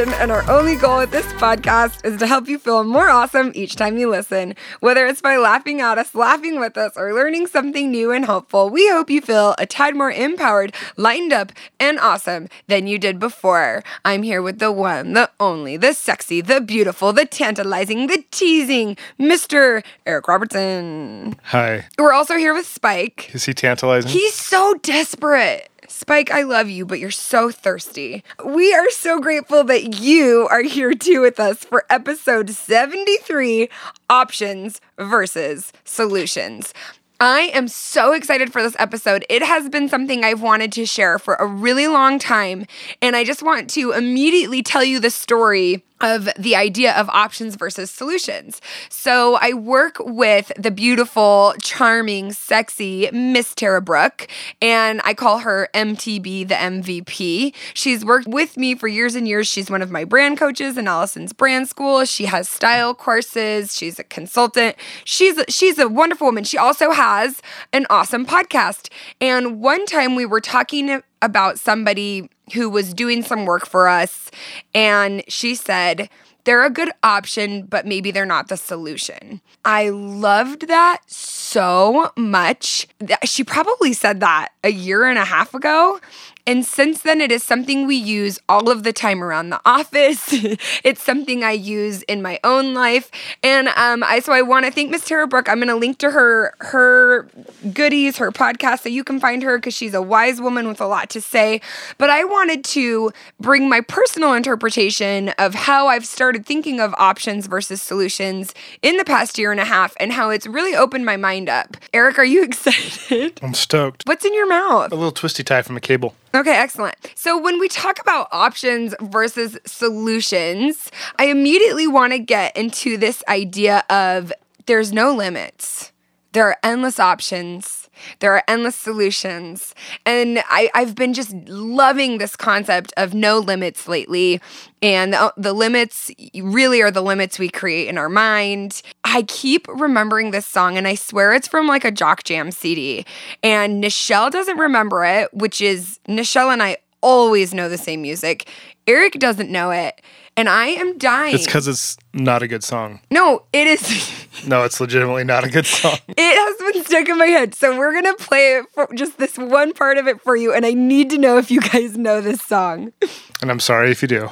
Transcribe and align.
And 0.00 0.32
our 0.32 0.50
only 0.50 0.76
goal 0.76 0.96
with 1.00 1.10
this 1.10 1.26
podcast 1.34 2.06
is 2.06 2.18
to 2.20 2.26
help 2.26 2.48
you 2.48 2.58
feel 2.58 2.84
more 2.84 3.10
awesome 3.10 3.52
each 3.54 3.76
time 3.76 3.98
you 3.98 4.08
listen. 4.08 4.54
Whether 4.80 5.06
it's 5.06 5.20
by 5.20 5.36
laughing 5.36 5.82
at 5.82 5.98
us, 5.98 6.14
laughing 6.14 6.58
with 6.58 6.78
us, 6.78 6.94
or 6.96 7.12
learning 7.12 7.48
something 7.48 7.90
new 7.90 8.10
and 8.10 8.24
helpful, 8.24 8.70
we 8.70 8.88
hope 8.88 9.10
you 9.10 9.20
feel 9.20 9.54
a 9.58 9.66
tad 9.66 9.94
more 9.94 10.10
empowered, 10.10 10.74
lightened 10.96 11.34
up, 11.34 11.52
and 11.78 11.98
awesome 11.98 12.48
than 12.66 12.86
you 12.86 12.98
did 12.98 13.18
before. 13.18 13.82
I'm 14.02 14.22
here 14.22 14.40
with 14.40 14.58
the 14.58 14.72
one, 14.72 15.12
the 15.12 15.30
only, 15.38 15.76
the 15.76 15.92
sexy, 15.92 16.40
the 16.40 16.62
beautiful, 16.62 17.12
the 17.12 17.26
tantalizing, 17.26 18.06
the 18.06 18.24
teasing, 18.30 18.96
Mr. 19.18 19.84
Eric 20.06 20.28
Robertson. 20.28 21.36
Hi. 21.44 21.88
We're 21.98 22.14
also 22.14 22.36
here 22.38 22.54
with 22.54 22.66
Spike. 22.66 23.34
Is 23.34 23.44
he 23.44 23.52
tantalizing? 23.52 24.10
He's 24.10 24.34
so 24.34 24.74
desperate. 24.82 25.69
Spike, 26.00 26.30
I 26.30 26.44
love 26.44 26.70
you, 26.70 26.86
but 26.86 26.98
you're 26.98 27.10
so 27.10 27.50
thirsty. 27.50 28.24
We 28.42 28.72
are 28.72 28.88
so 28.88 29.20
grateful 29.20 29.64
that 29.64 30.00
you 30.00 30.48
are 30.50 30.62
here 30.62 30.94
too 30.94 31.20
with 31.20 31.38
us 31.38 31.62
for 31.62 31.84
episode 31.90 32.48
73 32.48 33.68
Options 34.08 34.80
versus 34.98 35.74
Solutions. 35.84 36.72
I 37.20 37.50
am 37.52 37.68
so 37.68 38.14
excited 38.14 38.50
for 38.50 38.62
this 38.62 38.76
episode. 38.78 39.26
It 39.28 39.42
has 39.42 39.68
been 39.68 39.90
something 39.90 40.24
I've 40.24 40.40
wanted 40.40 40.72
to 40.72 40.86
share 40.86 41.18
for 41.18 41.34
a 41.34 41.44
really 41.44 41.86
long 41.86 42.18
time, 42.18 42.64
and 43.02 43.14
I 43.14 43.22
just 43.22 43.42
want 43.42 43.68
to 43.70 43.92
immediately 43.92 44.62
tell 44.62 44.82
you 44.82 45.00
the 45.00 45.10
story 45.10 45.84
of 46.00 46.28
the 46.38 46.56
idea 46.56 46.94
of 46.94 47.08
options 47.10 47.56
versus 47.56 47.90
solutions. 47.90 48.60
So 48.88 49.38
I 49.40 49.52
work 49.52 49.96
with 50.00 50.52
the 50.58 50.70
beautiful, 50.70 51.54
charming, 51.62 52.32
sexy 52.32 53.10
Miss 53.12 53.54
Tara 53.54 53.80
Brooke, 53.80 54.28
and 54.62 55.00
I 55.04 55.14
call 55.14 55.38
her 55.40 55.68
MTB 55.74 56.48
the 56.48 56.54
MVP. 56.54 57.54
She's 57.74 58.04
worked 58.04 58.28
with 58.28 58.56
me 58.56 58.74
for 58.74 58.88
years 58.88 59.14
and 59.14 59.28
years. 59.28 59.46
She's 59.46 59.70
one 59.70 59.82
of 59.82 59.90
my 59.90 60.04
brand 60.04 60.38
coaches 60.38 60.76
in 60.76 60.86
Alison's 60.88 61.32
brand 61.32 61.68
school. 61.68 62.04
She 62.04 62.26
has 62.26 62.48
style 62.48 62.94
courses. 62.94 63.76
She's 63.76 63.98
a 63.98 64.04
consultant. 64.04 64.76
She's 65.04 65.38
a, 65.38 65.44
she's 65.50 65.78
a 65.78 65.88
wonderful 65.88 66.26
woman. 66.26 66.44
She 66.44 66.58
also 66.58 66.90
has 66.90 67.42
an 67.72 67.86
awesome 67.90 68.26
podcast. 68.26 68.90
And 69.20 69.60
one 69.60 69.86
time 69.86 70.14
we 70.14 70.26
were 70.26 70.40
talking 70.40 71.02
about 71.22 71.58
somebody 71.58 72.30
who 72.52 72.68
was 72.70 72.94
doing 72.94 73.22
some 73.22 73.44
work 73.44 73.66
for 73.66 73.88
us, 73.88 74.30
and 74.74 75.22
she 75.28 75.54
said, 75.54 76.08
they're 76.44 76.64
a 76.64 76.70
good 76.70 76.90
option, 77.02 77.62
but 77.62 77.86
maybe 77.86 78.10
they're 78.10 78.24
not 78.24 78.48
the 78.48 78.56
solution. 78.56 79.40
I 79.64 79.90
loved 79.90 80.68
that 80.68 80.98
so 81.06 82.12
much. 82.16 82.88
She 83.24 83.44
probably 83.44 83.92
said 83.92 84.20
that 84.20 84.48
a 84.64 84.70
year 84.70 85.04
and 85.04 85.18
a 85.18 85.24
half 85.24 85.52
ago. 85.52 86.00
And 86.46 86.64
since 86.64 87.02
then, 87.02 87.20
it 87.20 87.30
is 87.30 87.42
something 87.42 87.86
we 87.86 87.96
use 87.96 88.38
all 88.48 88.70
of 88.70 88.82
the 88.82 88.92
time 88.92 89.22
around 89.22 89.50
the 89.50 89.60
office. 89.64 90.28
it's 90.84 91.02
something 91.02 91.44
I 91.44 91.52
use 91.52 92.02
in 92.02 92.22
my 92.22 92.40
own 92.44 92.74
life. 92.74 93.10
And 93.42 93.68
um, 93.68 94.02
I 94.02 94.20
so 94.20 94.32
I 94.32 94.42
want 94.42 94.66
to 94.66 94.72
thank 94.72 94.90
Miss 94.90 95.04
Tara 95.04 95.26
Brooke. 95.26 95.48
I'm 95.48 95.58
going 95.58 95.68
to 95.68 95.76
link 95.76 95.98
to 95.98 96.10
her 96.10 96.54
her 96.60 97.28
goodies, 97.72 98.16
her 98.18 98.30
podcast, 98.32 98.80
so 98.80 98.88
you 98.88 99.04
can 99.04 99.20
find 99.20 99.42
her 99.42 99.58
because 99.58 99.74
she's 99.74 99.94
a 99.94 100.02
wise 100.02 100.40
woman 100.40 100.68
with 100.68 100.80
a 100.80 100.86
lot 100.86 101.10
to 101.10 101.20
say. 101.20 101.60
But 101.98 102.10
I 102.10 102.24
wanted 102.24 102.64
to 102.64 103.12
bring 103.38 103.68
my 103.68 103.80
personal 103.80 104.32
interpretation 104.32 105.30
of 105.38 105.54
how 105.54 105.88
I've 105.88 106.06
started 106.06 106.46
thinking 106.46 106.80
of 106.80 106.94
options 106.98 107.46
versus 107.46 107.82
solutions 107.82 108.54
in 108.82 108.96
the 108.96 109.04
past 109.04 109.38
year 109.38 109.50
and 109.50 109.60
a 109.60 109.64
half, 109.64 109.94
and 110.00 110.12
how 110.12 110.30
it's 110.30 110.46
really 110.46 110.74
opened 110.74 111.04
my 111.04 111.16
mind 111.16 111.48
up. 111.48 111.76
Eric, 111.92 112.18
are 112.18 112.24
you 112.24 112.42
excited? 112.50 113.38
I'm 113.42 113.54
stoked. 113.54 114.04
What's 114.06 114.24
in 114.24 114.34
your 114.34 114.48
mouth? 114.48 114.92
A 114.92 114.94
little 114.94 115.12
twisty 115.12 115.44
tie 115.44 115.62
from 115.62 115.76
a 115.76 115.80
cable. 115.80 116.14
Okay, 116.34 116.56
excellent. 116.56 116.96
So 117.16 117.40
when 117.40 117.58
we 117.58 117.68
talk 117.68 118.00
about 118.00 118.28
options 118.30 118.94
versus 119.00 119.58
solutions, 119.66 120.90
I 121.18 121.24
immediately 121.24 121.88
want 121.88 122.12
to 122.12 122.20
get 122.20 122.56
into 122.56 122.96
this 122.96 123.24
idea 123.28 123.84
of 123.90 124.32
there's 124.66 124.92
no 124.92 125.12
limits. 125.12 125.92
There 126.32 126.46
are 126.46 126.56
endless 126.62 127.00
options. 127.00 127.89
There 128.20 128.32
are 128.32 128.42
endless 128.48 128.76
solutions. 128.76 129.74
And 130.06 130.42
I, 130.48 130.70
I've 130.74 130.94
been 130.94 131.12
just 131.12 131.32
loving 131.48 132.18
this 132.18 132.36
concept 132.36 132.92
of 132.96 133.14
no 133.14 133.38
limits 133.38 133.88
lately. 133.88 134.40
And 134.82 135.12
the, 135.12 135.32
the 135.36 135.52
limits 135.52 136.10
really 136.42 136.80
are 136.82 136.90
the 136.90 137.02
limits 137.02 137.38
we 137.38 137.48
create 137.48 137.88
in 137.88 137.98
our 137.98 138.08
mind. 138.08 138.82
I 139.04 139.22
keep 139.22 139.66
remembering 139.68 140.30
this 140.30 140.46
song, 140.46 140.78
and 140.78 140.88
I 140.88 140.94
swear 140.94 141.32
it's 141.32 141.48
from 141.48 141.66
like 141.66 141.84
a 141.84 141.90
Jock 141.90 142.24
Jam 142.24 142.50
CD. 142.50 143.04
And 143.42 143.82
Nichelle 143.82 144.30
doesn't 144.30 144.56
remember 144.58 145.04
it, 145.04 145.32
which 145.34 145.60
is 145.60 145.98
Nichelle 146.08 146.52
and 146.52 146.62
I 146.62 146.78
always 147.02 147.54
know 147.54 147.68
the 147.68 147.78
same 147.78 148.02
music. 148.02 148.48
Eric 148.86 149.14
doesn't 149.14 149.50
know 149.50 149.70
it 149.70 150.00
and 150.40 150.48
I 150.48 150.68
am 150.68 150.96
dying. 150.96 151.34
It's 151.34 151.44
because 151.44 151.68
it's 151.68 151.98
not 152.14 152.42
a 152.42 152.48
good 152.48 152.64
song. 152.64 153.00
No, 153.10 153.42
it 153.52 153.66
is. 153.66 154.26
no, 154.46 154.64
it's 154.64 154.80
legitimately 154.80 155.24
not 155.24 155.44
a 155.44 155.50
good 155.50 155.66
song. 155.66 155.98
It 156.08 156.16
has 156.18 156.72
been 156.72 156.82
stuck 156.82 157.06
in 157.10 157.18
my 157.18 157.26
head. 157.26 157.54
So 157.54 157.76
we're 157.76 157.92
going 157.92 158.16
to 158.16 158.24
play 158.24 158.56
it 158.56 158.64
for 158.72 158.88
just 158.94 159.18
this 159.18 159.36
one 159.36 159.74
part 159.74 159.98
of 159.98 160.08
it 160.08 160.22
for 160.22 160.36
you. 160.36 160.54
And 160.54 160.64
I 160.64 160.72
need 160.72 161.10
to 161.10 161.18
know 161.18 161.36
if 161.36 161.50
you 161.50 161.60
guys 161.60 161.98
know 161.98 162.22
this 162.22 162.40
song. 162.40 162.94
And 163.42 163.50
I'm 163.50 163.60
sorry 163.60 163.90
if 163.90 164.00
you 164.00 164.08
do. 164.08 164.20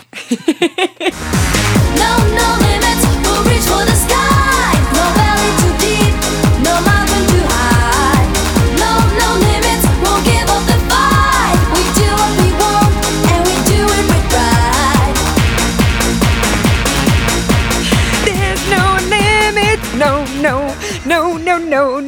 no, 1.98 2.36
no 2.36 2.87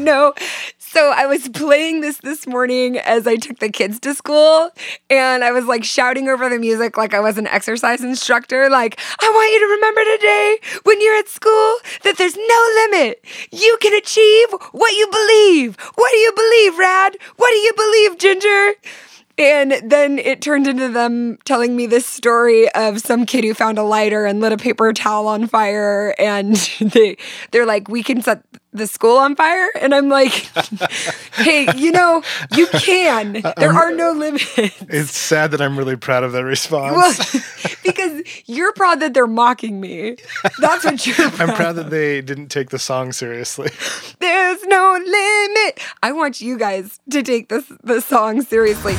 no. 0.05 0.35
So 0.79 1.13
I 1.15 1.27
was 1.27 1.49
playing 1.49 2.01
this 2.01 2.19
this 2.19 2.47
morning 2.47 2.99
as 2.99 3.27
I 3.27 3.37
took 3.37 3.61
the 3.61 3.69
kids 3.69 4.01
to 4.01 4.15
school, 4.15 4.71
and 5.09 5.45
I 5.45 5.53
was 5.53 5.67
like 5.67 5.85
shouting 5.85 6.29
over 6.29 6.49
the 6.49 6.59
music 6.59 6.97
like 6.97 7.15
I 7.15 7.21
was 7.21 7.39
an 7.39 7.47
exercise 7.47 8.03
instructor. 8.03 8.69
Like, 8.69 8.99
I 9.21 9.31
want 9.31 9.53
you 9.53 9.61
to 9.61 9.67
remember 9.67 10.05
today 10.17 10.59
when 10.83 11.01
you're 11.01 11.17
at 11.17 11.29
school 11.29 11.77
that 12.03 12.19
there's 12.19 12.37
no 12.37 12.89
limit. 12.91 13.25
You 13.53 13.79
can 13.81 13.95
achieve 13.95 14.49
what 14.73 14.91
you 14.93 15.07
believe. 15.11 15.77
What 15.95 16.11
do 16.11 16.17
you 16.17 16.33
believe, 16.33 16.79
Rad? 16.79 17.17
What 17.37 17.51
do 17.51 17.57
you 17.57 17.73
believe, 17.77 18.19
Ginger? 18.19 18.75
And 19.39 19.91
then 19.91 20.19
it 20.19 20.43
turned 20.43 20.67
into 20.67 20.91
them 20.91 21.39
telling 21.45 21.75
me 21.75 21.87
this 21.87 22.05
story 22.05 22.71
of 22.73 23.01
some 23.01 23.25
kid 23.25 23.43
who 23.43 23.55
found 23.55 23.79
a 23.79 23.83
lighter 23.83 24.27
and 24.27 24.39
lit 24.41 24.53
a 24.53 24.59
paper 24.59 24.93
towel 24.93 25.27
on 25.29 25.47
fire 25.47 26.15
and 26.19 26.57
they 26.81 27.17
they're 27.51 27.65
like, 27.65 27.89
We 27.89 28.03
can 28.03 28.21
set 28.21 28.43
the 28.73 28.87
school 28.87 29.19
on 29.19 29.37
fire? 29.37 29.71
And 29.81 29.95
I'm 29.95 30.09
like, 30.09 30.33
Hey, 31.35 31.67
you 31.77 31.93
know, 31.93 32.23
you 32.55 32.67
can. 32.69 33.43
There 33.57 33.73
are 33.73 33.93
no 33.95 34.13
limits. 34.13 34.45
It's 34.57 35.17
sad 35.17 35.51
that 35.53 35.61
I'm 35.61 35.79
really 35.79 35.97
proud 35.97 36.25
of 36.25 36.33
that 36.33 36.45
response. 36.45 36.95
Well, 36.95 37.43
because 37.85 38.23
you're 38.47 38.73
proud 38.73 39.01
that 39.01 39.15
they're 39.15 39.27
mocking 39.27 39.81
me. 39.81 40.17
That's 40.59 40.85
what 40.85 41.07
you're 41.07 41.17
proud 41.31 41.41
I'm 41.51 41.57
proud 41.57 41.77
that 41.77 41.91
they 41.91 42.21
didn't 42.21 42.49
take 42.49 42.71
the 42.71 42.79
song 42.79 43.13
seriously. 43.13 43.71
There's 44.19 44.63
no 44.65 44.93
limit. 45.05 45.81
I 46.03 46.13
want 46.13 46.41
you 46.41 46.59
guys 46.59 47.01
to 47.11 47.23
take 47.23 47.49
this 47.49 47.71
the 47.83 48.01
song 48.01 48.43
seriously. 48.43 48.95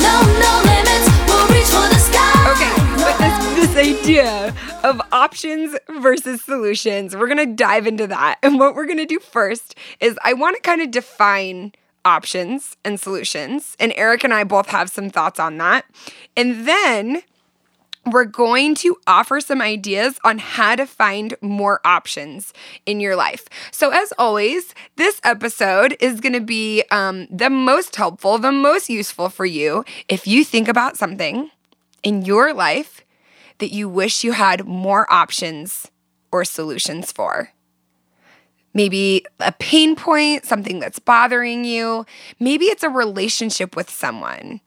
No, 0.00 0.20
no 0.40 0.62
limits. 0.64 1.08
We'll 1.26 1.48
reach 1.48 1.66
for 1.66 1.88
the 1.88 1.98
sky. 1.98 2.52
Okay, 2.52 2.85
but 3.06 3.18
this, 3.18 3.54
this 3.54 3.76
idea 3.76 4.52
of 4.82 5.00
options 5.12 5.76
versus 6.00 6.42
solutions, 6.42 7.14
we're 7.14 7.28
gonna 7.28 7.46
dive 7.46 7.86
into 7.86 8.04
that. 8.08 8.38
And 8.42 8.58
what 8.58 8.74
we're 8.74 8.86
gonna 8.86 9.06
do 9.06 9.20
first 9.20 9.76
is 10.00 10.18
I 10.24 10.32
wanna 10.32 10.58
kind 10.58 10.82
of 10.82 10.90
define 10.90 11.72
options 12.04 12.76
and 12.84 12.98
solutions. 12.98 13.76
And 13.78 13.92
Eric 13.94 14.24
and 14.24 14.34
I 14.34 14.42
both 14.42 14.70
have 14.70 14.90
some 14.90 15.08
thoughts 15.08 15.38
on 15.38 15.58
that. 15.58 15.84
And 16.36 16.66
then 16.66 17.22
we're 18.04 18.24
going 18.24 18.74
to 18.76 18.96
offer 19.06 19.40
some 19.40 19.62
ideas 19.62 20.18
on 20.24 20.38
how 20.38 20.74
to 20.74 20.86
find 20.86 21.36
more 21.40 21.80
options 21.84 22.52
in 22.86 22.98
your 22.98 23.14
life. 23.14 23.46
So, 23.70 23.90
as 23.90 24.12
always, 24.18 24.74
this 24.96 25.20
episode 25.24 25.96
is 26.00 26.20
going 26.20 26.32
to 26.32 26.40
be 26.40 26.84
um, 26.90 27.26
the 27.30 27.50
most 27.50 27.96
helpful, 27.96 28.38
the 28.38 28.52
most 28.52 28.88
useful 28.88 29.28
for 29.28 29.44
you 29.44 29.84
if 30.08 30.26
you 30.26 30.44
think 30.44 30.68
about 30.68 30.96
something 30.96 31.50
in 32.06 32.24
your 32.24 32.54
life 32.54 33.04
that 33.58 33.72
you 33.72 33.88
wish 33.88 34.22
you 34.22 34.30
had 34.30 34.64
more 34.64 35.12
options 35.12 35.90
or 36.30 36.44
solutions 36.44 37.10
for. 37.10 37.50
Maybe 38.72 39.26
a 39.40 39.50
pain 39.50 39.96
point, 39.96 40.44
something 40.44 40.78
that's 40.78 41.00
bothering 41.00 41.64
you. 41.64 42.06
Maybe 42.38 42.66
it's 42.66 42.84
a 42.84 42.90
relationship 42.90 43.74
with 43.74 43.90
someone. 43.90 44.60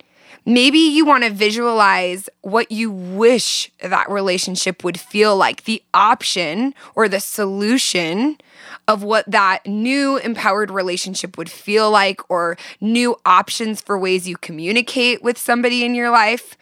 Maybe 0.46 0.80
you 0.80 1.06
want 1.06 1.24
to 1.24 1.30
visualize 1.30 2.28
what 2.42 2.74
you 2.74 2.92
wish 2.92 3.72
that 3.82 4.10
relationship 4.10 4.84
would 4.84 5.00
feel 5.00 5.38
like, 5.38 5.64
the 5.64 5.82
option 5.94 6.74
or 6.94 7.08
the 7.08 7.22
solution 7.22 8.38
of 8.86 9.02
what 9.02 9.30
that 9.32 9.66
new 9.66 10.18
empowered 10.18 10.72
relationship 10.72 11.38
would 11.38 11.50
feel 11.50 11.90
like, 11.90 12.20
or 12.30 12.58
new 12.82 13.16
options 13.26 13.80
for 13.80 13.98
ways 13.98 14.28
you 14.28 14.36
communicate 14.36 15.24
with 15.24 15.38
somebody 15.38 15.86
in 15.86 15.96
your 15.96 16.10
life. 16.10 16.58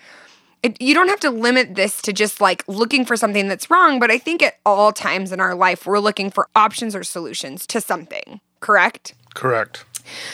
It, 0.67 0.81
you 0.81 0.93
don't 0.93 1.07
have 1.07 1.21
to 1.21 1.29
limit 1.29 1.75
this 1.75 2.01
to 2.01 2.11
just 2.11 2.41
like 2.41 2.61
looking 2.67 3.05
for 3.05 3.15
something 3.15 3.47
that's 3.47 3.69
wrong, 3.69 4.01
but 4.01 4.11
I 4.11 4.17
think 4.17 4.43
at 4.43 4.55
all 4.65 4.91
times 4.91 5.31
in 5.31 5.39
our 5.39 5.55
life, 5.55 5.85
we're 5.85 5.99
looking 5.99 6.29
for 6.29 6.49
options 6.57 6.93
or 6.93 7.05
solutions 7.05 7.65
to 7.67 7.79
something, 7.79 8.41
correct? 8.59 9.13
Correct. 9.33 9.85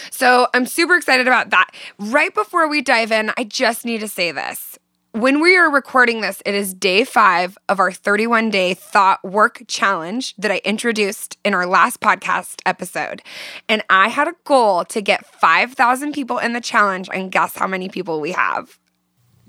So 0.09 0.47
I'm 0.55 0.65
super 0.65 0.95
excited 0.95 1.27
about 1.27 1.51
that. 1.51 1.69
Right 1.99 2.33
before 2.33 2.67
we 2.67 2.81
dive 2.81 3.11
in, 3.11 3.31
I 3.37 3.43
just 3.43 3.85
need 3.85 3.99
to 3.99 4.07
say 4.07 4.31
this. 4.31 4.79
When 5.11 5.39
we 5.39 5.55
are 5.55 5.69
recording 5.69 6.21
this, 6.21 6.41
it 6.47 6.55
is 6.55 6.73
day 6.73 7.03
five 7.03 7.55
of 7.69 7.79
our 7.79 7.91
31 7.91 8.49
day 8.49 8.73
thought 8.73 9.23
werk 9.23 9.61
challenge 9.67 10.35
that 10.37 10.49
I 10.49 10.61
introduced 10.65 11.37
in 11.45 11.53
our 11.53 11.67
last 11.67 11.99
podcast 11.99 12.59
episode. 12.65 13.21
And 13.69 13.83
I 13.91 14.07
had 14.07 14.27
a 14.27 14.33
goal 14.45 14.83
to 14.85 14.99
get 14.99 15.27
5,000 15.27 16.11
people 16.11 16.39
in 16.39 16.53
the 16.53 16.61
challenge, 16.61 17.07
and 17.13 17.31
guess 17.31 17.55
how 17.55 17.67
many 17.67 17.87
people 17.87 18.19
we 18.19 18.31
have? 18.31 18.79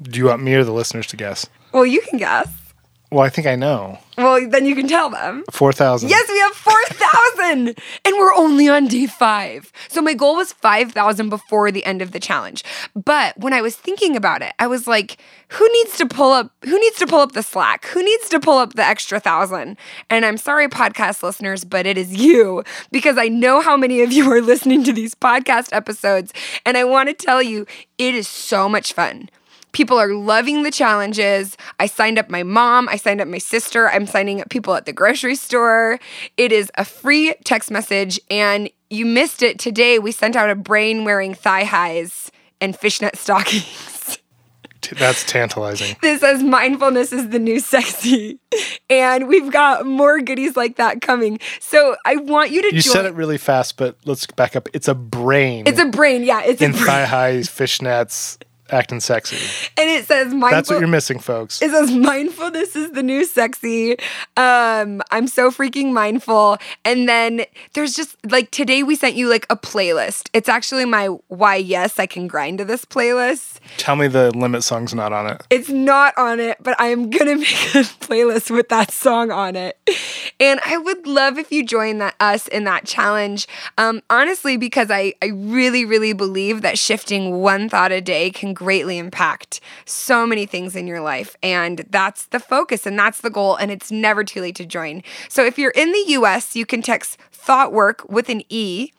Do 0.03 0.19
you 0.19 0.27
want 0.27 0.43
me 0.43 0.55
or 0.55 0.65
the 0.65 0.73
listeners 0.73 1.07
to 1.09 1.17
guess? 1.17 1.47
Well, 1.73 1.87
you 1.87 2.01
can 2.03 2.19
guess. 2.19 2.49
Well, 3.15 3.23
I 3.25 3.29
think 3.29 3.47
I 3.47 3.55
know. 3.55 3.99
Well, 4.19 4.49
then 4.49 4.67
you 4.67 4.75
can 4.75 4.89
tell 4.89 5.09
them. 5.09 5.45
4,000. 5.53 6.09
Yes, 6.09 6.29
we 6.29 6.39
have 6.41 6.53
4,000 6.53 7.69
and 8.05 8.17
we're 8.19 8.35
only 8.35 8.69
on 8.69 8.89
day 8.89 9.07
five. 9.07 9.71
So 9.89 10.03
my 10.03 10.15
goal 10.15 10.35
was 10.35 10.53
5,000 10.53 11.29
before 11.29 11.71
the 11.71 11.85
end 11.85 12.03
of 12.03 12.11
the 12.11 12.19
challenge. 12.19 12.65
But 12.97 13.39
when 13.39 13.53
I 13.53 13.61
was 13.61 13.77
thinking 13.77 14.17
about 14.17 14.43
it, 14.43 14.53
I 14.59 14.67
was 14.67 14.89
like, 14.89 15.19
who 15.49 15.69
needs 15.75 15.97
to 15.99 16.07
pull 16.07 16.33
up, 16.33 16.51
who 16.65 16.77
needs 16.81 16.99
to 16.99 17.07
pull 17.07 17.21
up 17.21 17.33
the 17.33 17.45
slack? 17.45 17.85
Who 17.87 18.03
needs 18.03 18.29
to 18.31 18.41
pull 18.41 18.59
up 18.59 18.73
the 18.73 18.85
extra 18.85 19.21
thousand? 19.21 19.77
And 20.11 20.25
I'm 20.27 20.37
sorry, 20.37 20.67
podcast 20.67 21.23
listeners, 21.23 21.65
but 21.65 21.87
it 21.87 21.97
is 21.97 22.17
you 22.17 22.65
because 22.91 23.17
I 23.17 23.29
know 23.29 23.61
how 23.61 23.77
many 23.77 24.03
of 24.03 24.11
you 24.11 24.29
are 24.33 24.41
listening 24.43 24.83
to 24.85 24.93
these 24.93 25.15
podcast 25.15 25.69
episodes. 25.71 26.33
And 26.67 26.77
I 26.77 26.83
want 26.83 27.09
to 27.11 27.15
tell 27.15 27.41
you, 27.41 27.65
it 27.99 28.17
is 28.17 28.27
so 28.27 28.69
much 28.69 28.93
fun. 28.93 29.29
People 29.75 29.99
are 29.99 30.15
loving 30.15 30.63
the 30.63 30.71
challenges. 30.71 31.57
I 31.79 31.87
signed 31.87 32.19
up 32.19 32.31
my 32.31 32.43
mom. 32.43 32.89
I 32.89 32.97
signed 32.97 33.21
up 33.21 33.29
my 33.29 33.39
sister. 33.39 33.91
I'm 33.91 34.07
signing 34.07 34.41
up 34.41 34.49
people 34.49 34.75
at 34.75 34.87
the 34.87 34.93
grocery 34.93 35.35
store. 35.37 35.99
It 36.39 36.53
is 36.53 36.71
a 36.79 36.85
free 36.85 37.35
text 37.45 37.71
message. 37.71 38.19
And 38.31 38.71
you 38.89 39.05
missed 39.05 39.43
it 39.43 39.59
today. 39.59 39.99
We 39.99 40.13
sent 40.13 40.37
out 40.37 40.49
a 40.49 40.55
brain 40.55 41.05
wearing 41.05 41.35
thigh 41.35 41.65
highs 41.65 42.31
and 42.61 42.75
fishnet 42.77 43.17
stockings. 43.19 44.19
That's 44.99 45.25
tantalizing. 45.25 45.97
This 46.03 46.21
says 46.21 46.43
mindfulness 46.43 47.11
is 47.11 47.31
the 47.31 47.39
new 47.39 47.59
sexy. 47.59 48.39
And 48.91 49.29
we've 49.29 49.51
got 49.51 49.87
more 49.87 50.21
goodies 50.21 50.57
like 50.59 50.77
that 50.77 51.01
coming. 51.01 51.41
So 51.59 51.97
I 52.05 52.17
want 52.17 52.51
you 52.51 52.61
to 52.63 52.67
You 52.75 52.83
join. 52.83 52.93
said 52.93 53.07
it 53.07 53.15
really 53.15 53.39
fast, 53.39 53.77
but 53.79 53.97
let's 54.05 54.27
back 54.27 54.55
up. 54.55 54.69
It's 54.75 54.87
a 54.87 54.95
brain 54.95 55.67
it's 55.67 55.81
a 55.81 55.87
brain. 55.87 56.23
Yeah, 56.23 56.43
it's 56.45 56.61
a 56.61 56.67
in 56.67 56.73
brain. 56.73 56.85
thigh 56.85 57.07
highs, 57.07 57.49
fishnets, 57.49 58.39
acting 58.75 59.01
sexy. 59.01 59.37
And 59.79 59.89
it 59.89 60.07
says 60.07 60.29
mindful. 60.29 60.51
That's 60.51 60.71
what 60.71 60.79
you're 60.81 60.89
missing, 60.89 61.19
folks. 61.19 61.63
It 61.63 61.71
says 61.71 61.91
mindfulness 61.93 62.77
is 62.77 62.91
the 62.93 63.03
new 63.03 63.25
sexy. 63.25 63.93
Um, 64.37 65.03
I'm 65.11 65.27
so 65.27 65.51
freaking 65.51 65.93
mindful. 65.93 66.59
And 66.85 67.09
then 67.09 67.45
there's 67.73 67.95
just 67.95 68.17
like 68.31 68.51
today 68.51 68.83
we 68.83 68.97
sent 68.97 69.17
you 69.17 69.29
like 69.29 69.47
a 69.51 69.57
playlist. 69.57 70.29
It's 70.33 70.49
actually 70.49 70.85
my 70.85 71.07
why 71.29 71.57
yes 71.57 71.99
I 71.99 72.07
can 72.07 72.27
grind 72.27 72.59
to 72.59 72.65
this 72.65 72.85
playlist. 72.85 73.59
Tell 73.77 73.97
me 73.97 74.09
the 74.09 74.31
limit 74.37 74.65
song's 74.65 74.95
not 74.95 75.13
on 75.13 75.27
it. 75.29 75.43
It's 75.51 75.69
not 75.69 76.17
on 76.19 76.41
it, 76.41 76.59
but 76.61 76.79
I 76.81 76.89
am 76.89 77.11
gonna 77.11 77.37
make 77.37 77.75
a 77.75 77.85
playlist 78.05 78.51
with 78.51 78.69
that 78.69 78.91
song 78.91 79.31
on 79.31 79.57
it. 79.57 79.79
And 80.41 80.61
I 80.65 80.77
would 80.77 81.07
love 81.07 81.39
if 81.39 81.53
you 81.53 81.65
join 81.65 81.99
that 81.99 82.15
us 82.21 82.49
in 82.49 82.65
that 82.65 82.87
challenge. 82.87 83.47
Um, 83.79 84.03
honestly, 84.11 84.57
because 84.57 84.91
I, 84.91 85.15
I 85.23 85.27
really, 85.27 85.85
really 85.85 86.13
believe 86.13 86.63
that 86.63 86.79
shifting 86.79 87.41
one 87.41 87.69
thought 87.69 87.93
a 87.93 88.01
day 88.01 88.31
can 88.31 88.55
greatly 88.65 88.99
impact 88.99 89.61
so 89.85 90.27
many 90.27 90.47
things 90.47 90.75
in 90.75 90.87
your 90.87 91.01
life. 91.01 91.37
And 91.43 91.85
that's 91.91 92.27
the 92.27 92.41
focus 92.41 92.87
and 92.87 92.99
that's 92.99 93.21
the 93.21 93.31
goal. 93.31 93.57
And 93.57 93.71
it's 93.71 93.93
never 93.93 94.25
too 94.25 94.41
late 94.41 94.57
to 94.57 94.67
join. 94.67 95.03
So 95.29 95.45
if 95.45 95.59
you're 95.59 95.71
in 95.73 95.93
the 95.93 96.05
US, 96.09 96.57
you 96.57 96.65
can 96.65 96.83
text 96.83 97.19
thought 97.31 97.73
work 97.73 98.09
with 98.09 98.29
an 98.31 98.43
E 98.49 98.91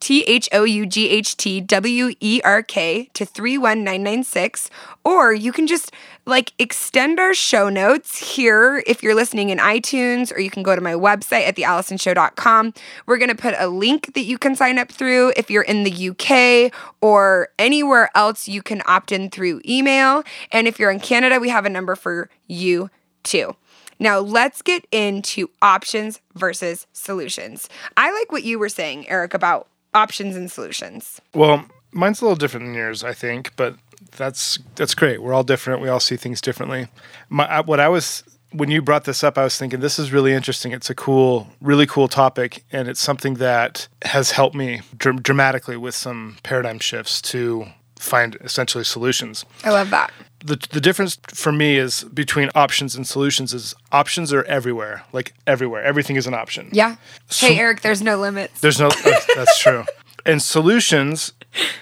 T 0.00 0.22
H 0.22 0.48
O 0.52 0.64
U 0.64 0.86
G 0.86 1.08
H 1.08 1.36
T 1.36 1.60
W 1.60 2.14
E 2.20 2.40
R 2.44 2.62
K 2.62 3.10
to 3.14 3.24
31996. 3.24 4.70
Or 5.04 5.32
you 5.32 5.52
can 5.52 5.66
just 5.66 5.92
like 6.26 6.52
extend 6.58 7.18
our 7.18 7.34
show 7.34 7.68
notes 7.68 8.34
here 8.34 8.82
if 8.86 9.02
you're 9.02 9.14
listening 9.14 9.48
in 9.48 9.58
iTunes, 9.58 10.34
or 10.34 10.40
you 10.40 10.50
can 10.50 10.62
go 10.62 10.74
to 10.74 10.80
my 10.80 10.92
website 10.92 11.46
at 11.46 11.56
thealisonshow.com. 11.56 12.74
We're 13.06 13.18
going 13.18 13.30
to 13.30 13.34
put 13.34 13.54
a 13.58 13.68
link 13.68 14.14
that 14.14 14.24
you 14.24 14.38
can 14.38 14.54
sign 14.54 14.78
up 14.78 14.90
through. 14.90 15.32
If 15.36 15.50
you're 15.50 15.62
in 15.62 15.84
the 15.84 16.10
UK 16.10 16.72
or 17.00 17.48
anywhere 17.58 18.10
else, 18.14 18.48
you 18.48 18.62
can 18.62 18.82
opt 18.86 19.12
in 19.12 19.30
through 19.30 19.62
email. 19.66 20.22
And 20.52 20.68
if 20.68 20.78
you're 20.78 20.90
in 20.90 21.00
Canada, 21.00 21.40
we 21.40 21.48
have 21.48 21.64
a 21.64 21.70
number 21.70 21.96
for 21.96 22.28
you 22.46 22.90
too. 23.22 23.56
Now, 24.00 24.20
let's 24.20 24.62
get 24.62 24.86
into 24.92 25.50
options 25.60 26.20
versus 26.34 26.86
solutions. 26.92 27.68
I 27.96 28.12
like 28.12 28.30
what 28.30 28.44
you 28.44 28.58
were 28.58 28.68
saying, 28.68 29.08
Eric, 29.08 29.34
about 29.34 29.66
options 29.94 30.36
and 30.36 30.50
solutions. 30.50 31.20
Well, 31.34 31.64
mine's 31.92 32.20
a 32.20 32.24
little 32.24 32.36
different 32.36 32.66
than 32.66 32.74
yours, 32.74 33.04
I 33.04 33.12
think, 33.12 33.54
but 33.56 33.76
that's 34.16 34.58
that's 34.76 34.94
great. 34.94 35.22
We're 35.22 35.34
all 35.34 35.44
different. 35.44 35.82
We 35.82 35.88
all 35.88 36.00
see 36.00 36.16
things 36.16 36.40
differently. 36.40 36.88
My 37.28 37.60
what 37.60 37.80
I 37.80 37.88
was 37.88 38.24
when 38.52 38.70
you 38.70 38.80
brought 38.80 39.04
this 39.04 39.22
up, 39.22 39.36
I 39.36 39.44
was 39.44 39.58
thinking 39.58 39.80
this 39.80 39.98
is 39.98 40.12
really 40.12 40.32
interesting. 40.32 40.72
It's 40.72 40.88
a 40.88 40.94
cool, 40.94 41.48
really 41.60 41.86
cool 41.86 42.08
topic, 42.08 42.64
and 42.72 42.88
it's 42.88 43.00
something 43.00 43.34
that 43.34 43.88
has 44.02 44.30
helped 44.30 44.56
me 44.56 44.80
dr- 44.96 45.22
dramatically 45.22 45.76
with 45.76 45.94
some 45.94 46.38
paradigm 46.42 46.78
shifts 46.78 47.20
to 47.22 47.66
find 47.98 48.36
essentially 48.42 48.84
solutions 48.84 49.44
I 49.64 49.70
love 49.70 49.90
that. 49.90 50.12
the 50.44 50.56
the 50.70 50.80
difference 50.80 51.18
for 51.34 51.52
me 51.52 51.76
is 51.76 52.04
between 52.04 52.48
options 52.54 52.94
and 52.96 53.06
solutions 53.06 53.52
is 53.52 53.74
options 53.92 54.32
are 54.32 54.44
everywhere, 54.44 55.02
like 55.12 55.34
everywhere. 55.46 55.82
Everything 55.82 56.16
is 56.16 56.26
an 56.26 56.34
option. 56.34 56.68
Yeah. 56.72 56.96
So- 57.28 57.46
hey, 57.48 57.58
Eric, 57.58 57.80
there's 57.82 58.02
no 58.02 58.16
limits. 58.18 58.60
There's 58.60 58.78
no 58.80 58.88
that's, 58.90 59.26
that's 59.34 59.58
true. 59.64 59.84
And 60.26 60.40
solutions 60.42 61.32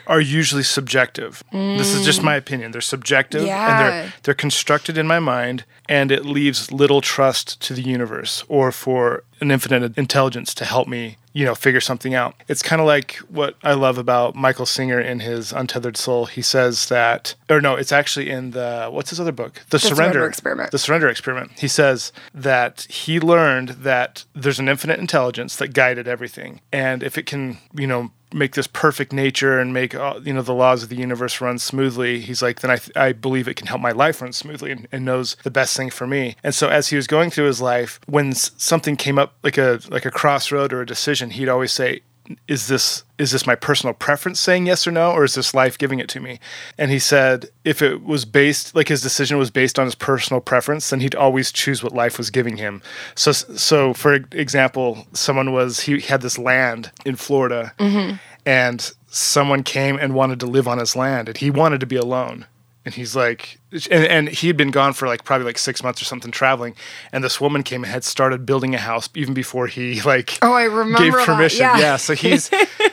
are 0.06 0.20
usually 0.20 0.62
subjective. 0.62 1.42
This 1.52 1.94
is 1.94 2.04
just 2.04 2.20
mm. 2.20 2.24
my 2.24 2.36
opinion. 2.36 2.72
They're 2.72 2.80
subjective 2.80 3.42
and 3.42 3.48
they're 3.48 4.12
they're 4.22 4.34
constructed 4.34 4.98
in 4.98 5.06
my 5.06 5.18
mind 5.18 5.64
and 5.88 6.10
it 6.10 6.24
leaves 6.24 6.72
little 6.72 7.00
trust 7.00 7.60
to 7.62 7.74
the 7.74 7.82
universe 7.82 8.44
or 8.48 8.72
for 8.72 9.24
an 9.40 9.50
infinite 9.50 9.96
intelligence 9.98 10.54
to 10.54 10.64
help 10.64 10.88
me, 10.88 11.16
you 11.32 11.44
know, 11.44 11.54
figure 11.54 11.80
something 11.80 12.14
out. 12.14 12.34
It's 12.48 12.62
kind 12.62 12.80
of 12.80 12.86
like 12.86 13.16
what 13.28 13.56
I 13.62 13.74
love 13.74 13.98
about 13.98 14.34
Michael 14.34 14.66
Singer 14.66 14.98
in 15.00 15.20
his 15.20 15.52
Untethered 15.52 15.96
Soul. 15.96 16.26
He 16.26 16.42
says 16.42 16.88
that 16.88 17.34
or 17.50 17.60
no, 17.60 17.74
it's 17.74 17.92
actually 17.92 18.30
in 18.30 18.52
the 18.52 18.88
what's 18.90 19.10
his 19.10 19.20
other 19.20 19.32
book? 19.32 19.62
The, 19.70 19.78
Surrender 19.78 20.26
Experiment. 20.26 20.70
The 20.70 20.78
Surrender 20.78 21.08
Experiment. 21.08 21.58
He 21.58 21.68
says 21.68 22.12
that 22.34 22.86
he 22.88 23.20
learned 23.20 23.70
that 23.70 24.24
there's 24.34 24.58
an 24.58 24.68
infinite 24.68 24.98
intelligence 24.98 25.56
that 25.56 25.74
guided 25.74 26.08
everything. 26.08 26.60
And 26.72 27.02
if 27.02 27.18
it 27.18 27.26
can, 27.26 27.58
you 27.74 27.86
know, 27.86 28.10
make 28.36 28.54
this 28.54 28.66
perfect 28.66 29.12
nature 29.12 29.58
and 29.58 29.72
make 29.72 29.94
uh, 29.94 30.20
you 30.22 30.32
know 30.32 30.42
the 30.42 30.54
laws 30.54 30.82
of 30.82 30.88
the 30.88 30.96
universe 30.96 31.40
run 31.40 31.58
smoothly 31.58 32.20
he's 32.20 32.42
like 32.42 32.60
then 32.60 32.70
i, 32.70 32.76
th- 32.76 32.96
I 32.96 33.12
believe 33.12 33.48
it 33.48 33.56
can 33.56 33.66
help 33.66 33.80
my 33.80 33.92
life 33.92 34.20
run 34.20 34.32
smoothly 34.32 34.70
and, 34.70 34.86
and 34.92 35.04
knows 35.04 35.36
the 35.42 35.50
best 35.50 35.76
thing 35.76 35.90
for 35.90 36.06
me. 36.06 36.36
And 36.42 36.54
so 36.54 36.68
as 36.68 36.88
he 36.88 36.96
was 36.96 37.06
going 37.06 37.30
through 37.30 37.46
his 37.46 37.60
life 37.60 38.00
when 38.06 38.32
something 38.32 38.96
came 38.96 39.18
up 39.18 39.34
like 39.42 39.58
a 39.58 39.80
like 39.88 40.04
a 40.04 40.10
crossroad 40.10 40.72
or 40.72 40.82
a 40.82 40.86
decision 40.86 41.30
he'd 41.30 41.48
always 41.48 41.72
say 41.72 42.00
is 42.48 42.68
this 42.68 43.04
is 43.18 43.30
this 43.30 43.46
my 43.46 43.54
personal 43.54 43.94
preference 43.94 44.38
saying 44.38 44.66
yes 44.66 44.86
or 44.86 44.90
no 44.90 45.12
or 45.12 45.24
is 45.24 45.34
this 45.34 45.54
life 45.54 45.78
giving 45.78 45.98
it 45.98 46.08
to 46.10 46.20
me? 46.20 46.38
And 46.78 46.90
he 46.90 46.98
said 46.98 47.48
if 47.64 47.82
it 47.82 48.02
was 48.04 48.24
based 48.24 48.74
like 48.74 48.88
his 48.88 49.02
decision 49.02 49.38
was 49.38 49.50
based 49.50 49.78
on 49.78 49.86
his 49.86 49.94
personal 49.94 50.40
preference 50.40 50.90
then 50.90 51.00
he'd 51.00 51.14
always 51.14 51.52
choose 51.52 51.82
what 51.82 51.92
life 51.92 52.18
was 52.18 52.30
giving 52.30 52.56
him. 52.56 52.82
So 53.14 53.32
so 53.32 53.94
for 53.94 54.14
example 54.32 55.06
someone 55.12 55.52
was 55.52 55.80
he 55.80 56.00
had 56.00 56.22
this 56.22 56.38
land 56.38 56.90
in 57.04 57.16
florida 57.16 57.72
mm-hmm. 57.78 58.16
and 58.44 58.92
someone 59.08 59.62
came 59.62 59.96
and 59.96 60.14
wanted 60.14 60.40
to 60.40 60.46
live 60.46 60.68
on 60.68 60.78
his 60.78 60.96
land 60.96 61.28
and 61.28 61.38
he 61.38 61.50
wanted 61.50 61.80
to 61.80 61.86
be 61.86 61.96
alone 61.96 62.46
and 62.86 62.94
he's 62.94 63.14
like 63.16 63.58
and, 63.90 64.04
and 64.06 64.28
he 64.28 64.46
had 64.46 64.56
been 64.56 64.70
gone 64.70 64.94
for 64.94 65.06
like 65.08 65.24
probably 65.24 65.44
like 65.44 65.58
six 65.58 65.82
months 65.82 66.00
or 66.00 66.06
something 66.06 66.30
traveling. 66.30 66.74
And 67.12 67.22
this 67.22 67.40
woman 67.40 67.62
came 67.64 67.82
and 67.82 67.92
had 67.92 68.04
started 68.04 68.46
building 68.46 68.74
a 68.74 68.78
house 68.78 69.10
even 69.14 69.34
before 69.34 69.66
he 69.66 70.00
like 70.06 70.38
Oh, 70.40 70.54
I 70.54 70.64
remember 70.64 70.98
gave 71.18 71.26
permission. 71.26 71.62
Yeah. 71.64 71.96
so 71.96 72.14
he's 72.14 72.48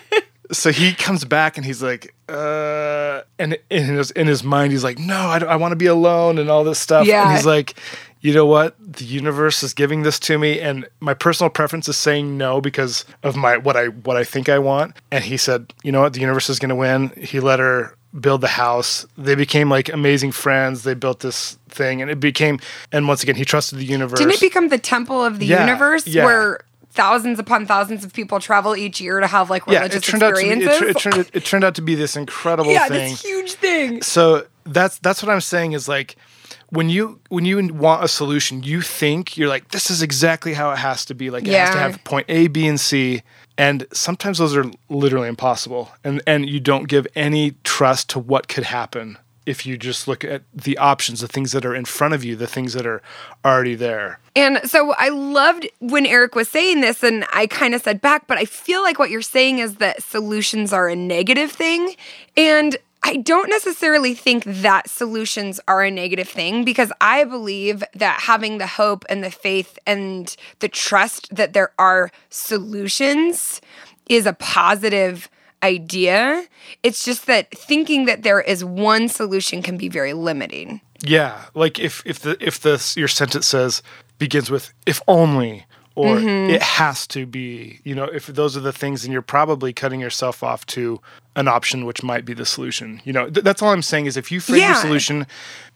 so 0.52 0.72
he 0.72 0.94
comes 0.94 1.24
back 1.24 1.58
and 1.58 1.66
he's 1.66 1.82
like 1.82 2.14
uh 2.28 3.22
and 3.40 3.58
in 3.70 3.86
his 3.86 4.12
in 4.12 4.28
his 4.28 4.44
mind 4.44 4.72
he's 4.72 4.84
like 4.84 4.98
no 5.00 5.16
i, 5.16 5.38
I 5.38 5.56
want 5.56 5.72
to 5.72 5.76
be 5.78 5.86
alone 5.86 6.38
and 6.40 6.50
all 6.50 6.64
this 6.64 6.80
stuff. 6.80 7.06
Yeah. 7.08 7.28
and 7.28 7.38
he's 7.38 7.46
like 7.46 7.76
you 8.20 8.34
know 8.34 8.46
what? 8.46 8.74
The 8.80 9.04
universe 9.04 9.64
is 9.64 9.74
giving 9.74 10.04
this 10.04 10.18
to 10.22 10.38
me 10.40 10.60
and 10.60 10.88
my 11.02 11.14
personal 11.14 11.50
preference 11.50 11.90
is 11.90 11.98
saying 11.98 12.38
no 12.38 12.62
because 12.62 13.04
of 13.22 13.36
my 13.36 13.58
what 13.58 13.76
i 13.78 13.88
what 13.90 14.18
i 14.18 14.24
think 14.24 14.50
i 14.50 14.58
want. 14.58 14.96
And 15.12 15.24
he 15.24 15.38
said 15.38 15.72
you 15.84 15.92
know 15.92 16.02
what? 16.02 16.14
The 16.14 16.22
universe 16.22 16.50
is 16.50 16.58
going 16.58 16.70
to 16.70 16.76
win. 16.76 17.10
He 17.18 17.40
let 17.40 17.60
her 17.60 17.96
build 18.20 18.42
the 18.42 18.48
house 18.48 19.06
they 19.18 19.36
became 19.36 19.70
like 19.70 19.90
amazing 19.90 20.32
friends 20.32 20.84
they 20.84 20.94
built 20.94 21.22
this 21.22 21.58
thing 21.70 22.02
and 22.02 22.12
it 22.12 22.20
became 22.20 22.60
and 22.92 23.08
once 23.08 23.24
again 23.24 23.36
he 23.36 23.44
trusted 23.44 23.80
the 23.80 23.86
universe 23.86 24.20
Didn't 24.20 24.34
it 24.34 24.40
become 24.40 24.70
the 24.70 24.78
temple 24.78 25.24
of 25.24 25.40
the 25.40 25.48
Yeah, 25.48 25.66
universe 25.66 26.06
yeah. 26.06 26.24
where 26.24 26.60
thousands 26.92 27.40
upon 27.40 27.66
thousands 27.66 28.06
of 28.06 28.14
people 28.14 28.40
travel 28.40 28.76
each 28.76 29.02
year 29.02 29.20
to 29.20 29.26
have 29.26 29.50
like 29.50 29.66
yeah 29.68 29.80
religious 29.80 30.08
it 30.08 30.12
turned 30.12 30.24
out 30.24 30.36
to 30.36 30.42
be, 30.44 30.50
experiences? 30.50 30.82
it, 30.82 30.90
it, 30.90 31.00
turned, 31.00 31.18
it, 31.18 31.30
it 31.34 31.46
turned 31.46 31.64
out 31.64 31.76
to 31.76 31.82
be 31.82 31.96
this 31.96 32.16
incredible 32.16 32.72
yeah, 32.72 32.88
thing 32.88 33.12
this 33.12 33.22
huge 33.24 33.54
thing. 33.54 34.02
so 34.04 34.46
that's 34.66 35.00
that's 35.00 35.24
what 35.24 35.32
I'm 35.32 35.42
saying 35.42 35.72
is 35.72 35.88
like 35.88 36.16
when 36.70 36.90
you 36.90 37.20
when 37.30 37.46
you 37.46 37.72
want 37.74 38.04
a 38.04 38.08
solution, 38.08 38.64
you 38.64 38.82
think 38.82 39.38
you're 39.38 39.48
like, 39.48 39.70
this 39.70 39.92
is 39.92 40.02
exactly 40.02 40.54
how 40.54 40.72
it 40.72 40.78
has 40.78 41.06
to 41.06 41.14
be. 41.14 41.30
Like 41.30 41.48
it 41.48 41.54
has 41.54 41.70
to 41.70 41.78
have 41.78 42.04
point 42.04 42.26
A, 42.30 42.48
B, 42.48 42.68
and 42.68 42.80
C. 42.80 43.22
And 43.58 43.86
sometimes 43.94 44.40
those 44.40 44.56
are 44.56 44.66
literally 44.90 45.28
impossible. 45.28 45.92
And 46.04 46.22
and 46.26 46.50
you 46.50 46.60
don't 46.60 46.88
give 46.88 47.08
any 47.16 47.56
trust 47.64 48.10
to 48.12 48.20
what 48.20 48.48
could 48.48 48.66
happen 48.66 49.18
if 49.46 49.66
you 49.66 49.78
just 49.78 50.08
look 50.08 50.24
at 50.24 50.44
the 50.54 50.78
options, 50.78 51.20
the 51.20 51.28
things 51.28 51.52
that 51.52 51.66
are 51.66 51.76
in 51.76 51.86
front 51.86 52.14
of 52.14 52.24
you, 52.24 52.36
the 52.36 52.48
things 52.48 52.74
that 52.74 52.86
are 52.86 53.02
already 53.44 53.76
there. 53.76 54.20
And 54.36 54.60
so 54.64 54.94
I 54.98 55.10
loved 55.10 55.68
when 55.80 56.06
Eric 56.06 56.36
was 56.36 56.50
saying 56.50 56.82
this, 56.82 57.04
and 57.04 57.26
I 57.34 57.48
kind 57.48 57.76
of 57.76 57.82
said 57.82 58.02
back, 58.02 58.26
but 58.26 58.38
I 58.38 58.46
feel 58.46 58.82
like 58.82 59.00
what 59.00 59.10
you're 59.10 59.22
saying 59.22 59.60
is 59.60 59.76
that 59.76 60.02
solutions 60.02 60.72
are 60.74 60.88
a 60.88 60.96
negative 60.96 61.52
thing. 61.52 61.96
And 62.38 62.78
I 63.06 63.18
don't 63.18 63.50
necessarily 63.50 64.14
think 64.14 64.46
that 64.46 64.90
solutions 64.90 65.60
are 65.68 65.84
a 65.84 65.92
negative 65.92 66.30
thing 66.30 66.64
because 66.64 66.92
I 67.02 67.26
believe 67.26 67.84
that 67.94 68.22
having 68.22 68.60
the 68.60 68.68
hope 68.68 69.04
and 69.10 69.22
the 69.22 69.30
faith 69.30 69.78
and 69.86 70.34
the 70.60 70.70
trust 70.70 71.36
that 71.36 71.52
there 71.52 71.72
are 71.78 72.12
solutions 72.30 73.60
is 74.08 74.26
a 74.26 74.34
positive 74.34 75.30
idea. 75.62 76.46
It's 76.82 77.04
just 77.04 77.26
that 77.28 77.52
thinking 77.52 78.06
that 78.06 78.24
there 78.24 78.42
is 78.42 78.64
one 78.64 79.10
solution 79.10 79.62
can 79.62 79.78
be 79.78 79.90
very 79.90 80.14
limiting. 80.14 80.80
Yeah, 81.02 81.46
like 81.54 81.80
if 81.80 82.02
if 82.06 82.20
the 82.20 82.38
if 82.40 82.62
the 82.62 82.94
your 82.96 83.10
sentence 83.10 83.48
says 83.48 83.84
begins 84.18 84.50
with 84.50 84.74
if 84.86 85.02
only 85.08 85.66
or 85.96 86.16
Mm-hmm. 86.18 86.50
it 86.52 86.62
has 86.62 87.06
to 87.08 87.26
be, 87.26 87.80
you 87.84 87.94
know, 87.96 88.06
if 88.06 88.28
those 88.28 88.58
are 88.58 88.62
the 88.62 88.74
things, 88.74 89.04
then 89.04 89.12
you're 89.12 89.22
probably 89.22 89.74
cutting 89.74 90.00
yourself 90.00 90.42
off 90.44 90.66
to 90.68 91.00
an 91.36 91.48
option 91.48 91.86
which 91.86 92.02
might 92.04 92.26
be 92.26 92.34
the 92.34 92.46
solution. 92.46 93.02
You 93.04 93.14
know, 93.14 93.30
th- 93.30 93.44
that's 93.44 93.62
all 93.62 93.70
I'm 93.70 93.82
saying 93.84 94.08
is 94.08 94.18
if 94.18 94.32
you 94.32 94.40
frame 94.40 94.60
Yeah. 94.62 94.68
your 94.74 94.76
solution 94.82 95.28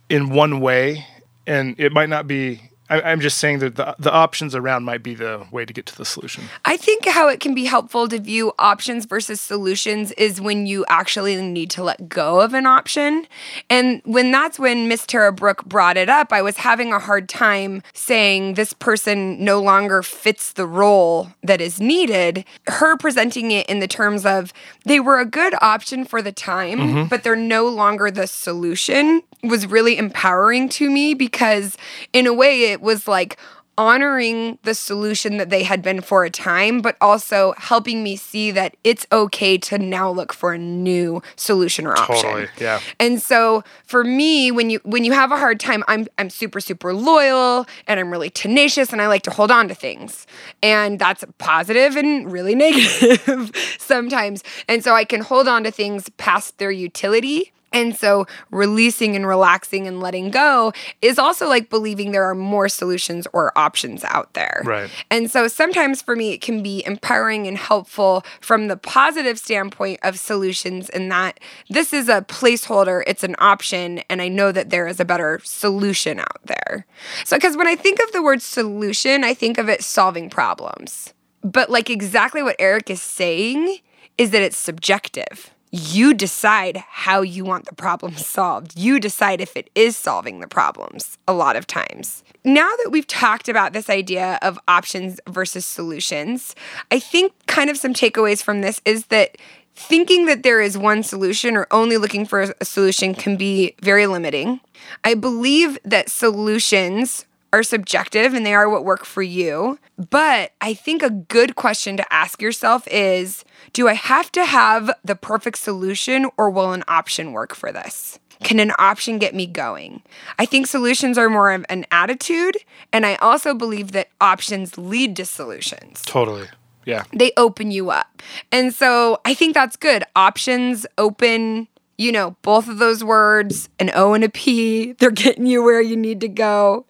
in 0.10 0.30
one 0.30 0.60
way, 0.60 1.06
and 1.46 1.76
it 1.80 1.92
might 1.94 2.10
not 2.10 2.28
be. 2.28 2.62
I, 2.90 3.02
I'm 3.02 3.20
just 3.20 3.38
saying 3.38 3.60
that 3.60 3.76
the 3.76 3.96
the 4.00 4.12
options 4.12 4.56
around 4.56 4.84
might 4.84 5.04
be 5.04 5.14
the 5.14 5.46
way 5.52 5.66
to 5.66 5.74
get 5.74 5.86
to 5.88 5.98
the 5.98 6.06
solution. 6.06 6.46
I 6.66 6.78
think 6.78 7.06
how 7.06 7.28
it 7.28 7.40
can 7.40 7.54
be 7.54 7.66
helpful 7.66 8.08
to 8.08 8.20
view 8.20 8.54
options 8.60 9.06
versus 9.06 9.42
solutions 9.42 10.12
is 10.14 10.40
when 10.40 10.66
you 10.66 10.86
actually 10.88 11.42
need 11.42 11.70
to 11.72 11.84
let 11.84 12.10
go 12.10 12.42
of 12.42 12.54
an 12.54 12.66
option. 12.66 13.28
And 13.70 14.02
when 14.06 14.32
that's 14.32 14.60
when 14.60 14.88
Miss 14.88 15.06
Tara 15.06 15.32
Brooke 15.32 15.66
brought 15.66 15.98
it 15.98 16.10
up, 16.10 16.32
I 16.32 16.42
was 16.42 16.58
having 16.58 16.94
a 16.94 17.00
hard 17.00 17.30
time 17.30 17.82
saying 17.94 18.54
this 18.54 18.74
person 18.74 19.44
no 19.44 19.62
longer 19.62 20.02
fits 20.04 20.54
the 20.54 20.66
role 20.66 21.30
that 21.44 21.62
is 21.62 21.80
needed. 21.80 22.46
Her 22.68 22.98
presenting 22.98 23.52
it 23.52 23.68
in 23.68 23.80
the 23.80 23.88
terms 23.88 24.26
of 24.26 24.54
they 24.86 25.00
were 25.00 25.20
a 25.20 25.26
good 25.26 25.54
option 25.62 26.06
for 26.06 26.22
the 26.22 26.32
time, 26.32 26.80
mm-hmm. 26.80 27.04
but 27.06 27.24
they're 27.24 27.36
no 27.36 27.68
longer 27.68 28.10
the 28.12 28.28
solution 28.28 29.22
was 29.44 29.68
really 29.68 29.98
empowering 29.98 30.70
to 30.70 30.90
me 30.90 31.14
because 31.14 31.78
in 32.14 32.28
a 32.28 32.34
way 32.34 32.72
it 32.72 32.82
was 32.82 33.08
like 33.08 33.38
honoring 33.78 34.58
the 34.64 34.74
solution 34.74 35.38
that 35.38 35.50
they 35.52 35.62
had 35.64 35.82
been 35.84 36.02
for 36.02 36.24
a 36.24 36.30
time, 36.30 36.82
but 36.82 36.98
also 37.00 37.54
helping 37.58 38.02
me 38.02 38.16
see 38.16 38.50
that 38.50 38.76
it's 38.84 39.06
okay 39.12 39.58
to 39.58 39.78
now 39.78 40.10
look 40.10 40.34
for 40.34 40.54
a 40.54 40.58
new 40.58 41.22
solution 41.36 41.86
or 41.86 41.96
option. 41.96 42.16
Totally, 42.16 42.48
yeah. 42.60 42.80
And 43.00 43.22
so 43.22 43.64
for 43.86 44.04
me, 44.04 44.52
when 44.52 44.70
you 44.70 44.80
when 44.84 45.04
you 45.04 45.14
have 45.14 45.32
a 45.32 45.38
hard 45.38 45.60
time, 45.60 45.84
I'm 45.88 46.08
I'm 46.18 46.30
super 46.30 46.60
super 46.60 46.94
loyal 46.94 47.68
and 47.88 48.00
I'm 48.00 48.12
really 48.12 48.32
tenacious 48.32 48.92
and 48.92 49.02
I 49.02 49.08
like 49.08 49.24
to 49.24 49.32
hold 49.32 49.52
on 49.52 49.68
to 49.68 49.76
things. 49.76 50.26
And 50.64 50.98
that's 50.98 51.24
positive 51.38 51.96
and 51.96 52.32
really 52.32 52.56
negative 52.68 53.52
sometimes. 53.78 54.44
And 54.68 54.84
so 54.84 54.96
I 54.96 55.04
can 55.04 55.22
hold 55.22 55.48
on 55.48 55.64
to 55.64 55.72
things 55.72 56.10
past 56.18 56.58
their 56.58 56.72
utility. 56.72 57.52
And 57.74 57.96
so 57.96 58.26
releasing 58.50 59.16
and 59.16 59.28
relaxing 59.28 59.88
and 59.88 60.00
letting 60.00 60.32
go 60.32 60.72
is 61.02 61.20
also 61.20 61.48
like 61.48 61.70
believing 61.70 62.12
there 62.12 62.24
are 62.24 62.36
more 62.36 62.70
solutions 62.70 63.28
or 63.34 63.56
options 63.58 64.04
out 64.06 64.34
there. 64.34 64.62
Right. 64.64 64.90
And 65.12 65.30
so 65.30 65.48
sometimes 65.48 66.02
for 66.02 66.16
me, 66.16 66.32
it 66.32 66.42
can 66.42 66.64
be 66.64 66.84
empowering 66.86 67.46
and 67.46 67.58
helpful 67.58 68.24
from 68.40 68.68
the 68.68 68.78
positive 68.78 69.38
standpoint 69.38 70.00
of 70.04 70.18
solutions, 70.18 70.90
in 70.90 71.10
that 71.10 71.40
this 71.70 71.94
is 71.94 72.08
a 72.10 72.22
placeholder, 72.22 73.04
it's 73.06 73.24
an 73.24 73.36
option, 73.40 74.00
and 74.10 74.22
I 74.22 74.28
know 74.28 74.52
that 74.52 74.70
there 74.70 74.88
is 74.88 75.00
a 75.00 75.06
better 75.06 75.40
solution 75.44 76.20
out 76.20 76.40
there. 76.46 76.86
So, 77.26 77.38
because 77.38 77.58
when 77.58 77.68
I 77.68 77.76
think 77.76 78.00
of 78.00 78.12
the 78.12 78.24
word 78.24 78.42
solution, 78.42 79.24
I 79.24 79.34
think 79.34 79.58
of 79.58 79.70
it 79.70 79.84
solving 79.84 80.30
problems. 80.30 81.14
But, 81.44 81.70
like, 81.70 81.90
exactly 81.90 82.42
what 82.42 82.56
Eric 82.60 82.90
is 82.90 83.02
saying 83.02 83.80
is 84.18 84.32
that 84.32 84.42
it's 84.42 84.58
subjective. 84.58 85.52
You 85.72 86.14
decide 86.14 86.78
how 86.78 87.22
you 87.22 87.44
want 87.44 87.66
the 87.66 87.76
problem 87.76 88.14
solved. 88.18 88.78
You 88.78 89.00
decide 89.00 89.42
if 89.42 89.56
it 89.56 89.70
is 89.76 89.98
solving 89.98 90.40
the 90.40 90.48
problems 90.48 91.18
a 91.28 91.34
lot 91.34 91.56
of 91.56 91.68
times. 91.68 92.24
Now 92.44 92.70
that 92.84 92.92
we've 92.92 93.08
talked 93.08 93.50
about 93.50 93.74
this 93.74 93.90
idea 93.90 94.40
of 94.42 94.58
options 94.68 95.20
versus 95.28 95.66
solutions, 95.66 96.56
I 96.92 97.00
think 97.00 97.34
kind 97.48 97.70
of 97.70 97.78
some 97.78 97.94
takeaways 97.94 98.42
from 98.42 98.62
this 98.62 98.82
is 98.86 99.08
that 99.08 99.38
thinking 99.78 100.26
that 100.26 100.42
there 100.42 100.60
is 100.60 100.78
one 100.78 101.04
solution 101.04 101.56
or 101.56 101.68
only 101.70 101.98
looking 101.98 102.26
for 102.26 102.54
a 102.60 102.66
solution 102.66 103.14
can 103.14 103.38
be 103.38 103.76
very 103.82 104.08
limiting. 104.08 104.60
I 105.04 105.14
believe 105.14 105.78
that 105.86 106.10
solutions 106.10 107.27
are 107.54 107.64
subjective 107.64 108.34
and 108.34 108.46
they 108.46 108.54
are 108.54 108.70
what 108.70 108.86
work 108.86 109.06
for 109.06 109.22
you. 109.24 109.80
But 110.10 110.52
I 110.62 110.74
think 110.74 111.02
a 111.02 111.10
good 111.10 111.56
question 111.56 111.98
to 111.98 112.14
ask 112.14 112.42
yourself 112.42 112.88
is 112.90 113.44
Do 113.74 113.88
I 113.88 113.94
have 113.94 114.32
to 114.34 114.46
have 114.46 114.92
the 115.04 115.16
perfect 115.16 115.58
solution 115.58 116.30
or 116.38 116.50
will 116.50 116.74
an 116.74 116.84
option 116.88 117.32
work 117.32 117.56
for 117.56 117.72
this? 117.72 118.20
Can 118.44 118.60
an 118.60 118.72
option 118.78 119.18
get 119.18 119.34
me 119.34 119.48
going? 119.48 120.04
I 120.38 120.46
think 120.46 120.68
solutions 120.68 121.18
are 121.18 121.30
more 121.30 121.52
of 121.52 121.66
an 121.70 121.86
attitude. 121.92 122.58
And 122.94 123.06
I 123.06 123.16
also 123.16 123.54
believe 123.54 123.94
that 123.94 124.10
options 124.22 124.78
lead 124.78 125.16
to 125.16 125.26
solutions 125.26 126.04
Totally. 126.06 126.48
Yeah. 126.86 127.04
they 127.12 127.32
open 127.36 127.72
you 127.72 127.90
up. 127.90 128.22
And 128.52 128.74
so 128.74 129.20
I 129.26 129.34
think 129.34 129.54
that's 129.54 129.76
good. 129.76 130.04
Options 130.16 130.86
open, 130.98 131.68
you 131.98 132.12
know, 132.12 132.36
both 132.42 132.68
of 132.68 132.78
those 132.78 133.04
words, 133.04 133.70
an 133.80 133.92
O 133.94 134.14
and 134.14 134.24
a 134.24 134.30
P, 134.30 134.94
they're 134.94 135.12
getting 135.12 135.46
you 135.46 135.64
where 135.64 135.82
you 135.82 135.98
need 135.98 136.22
to 136.22 136.28
go. 136.28 136.86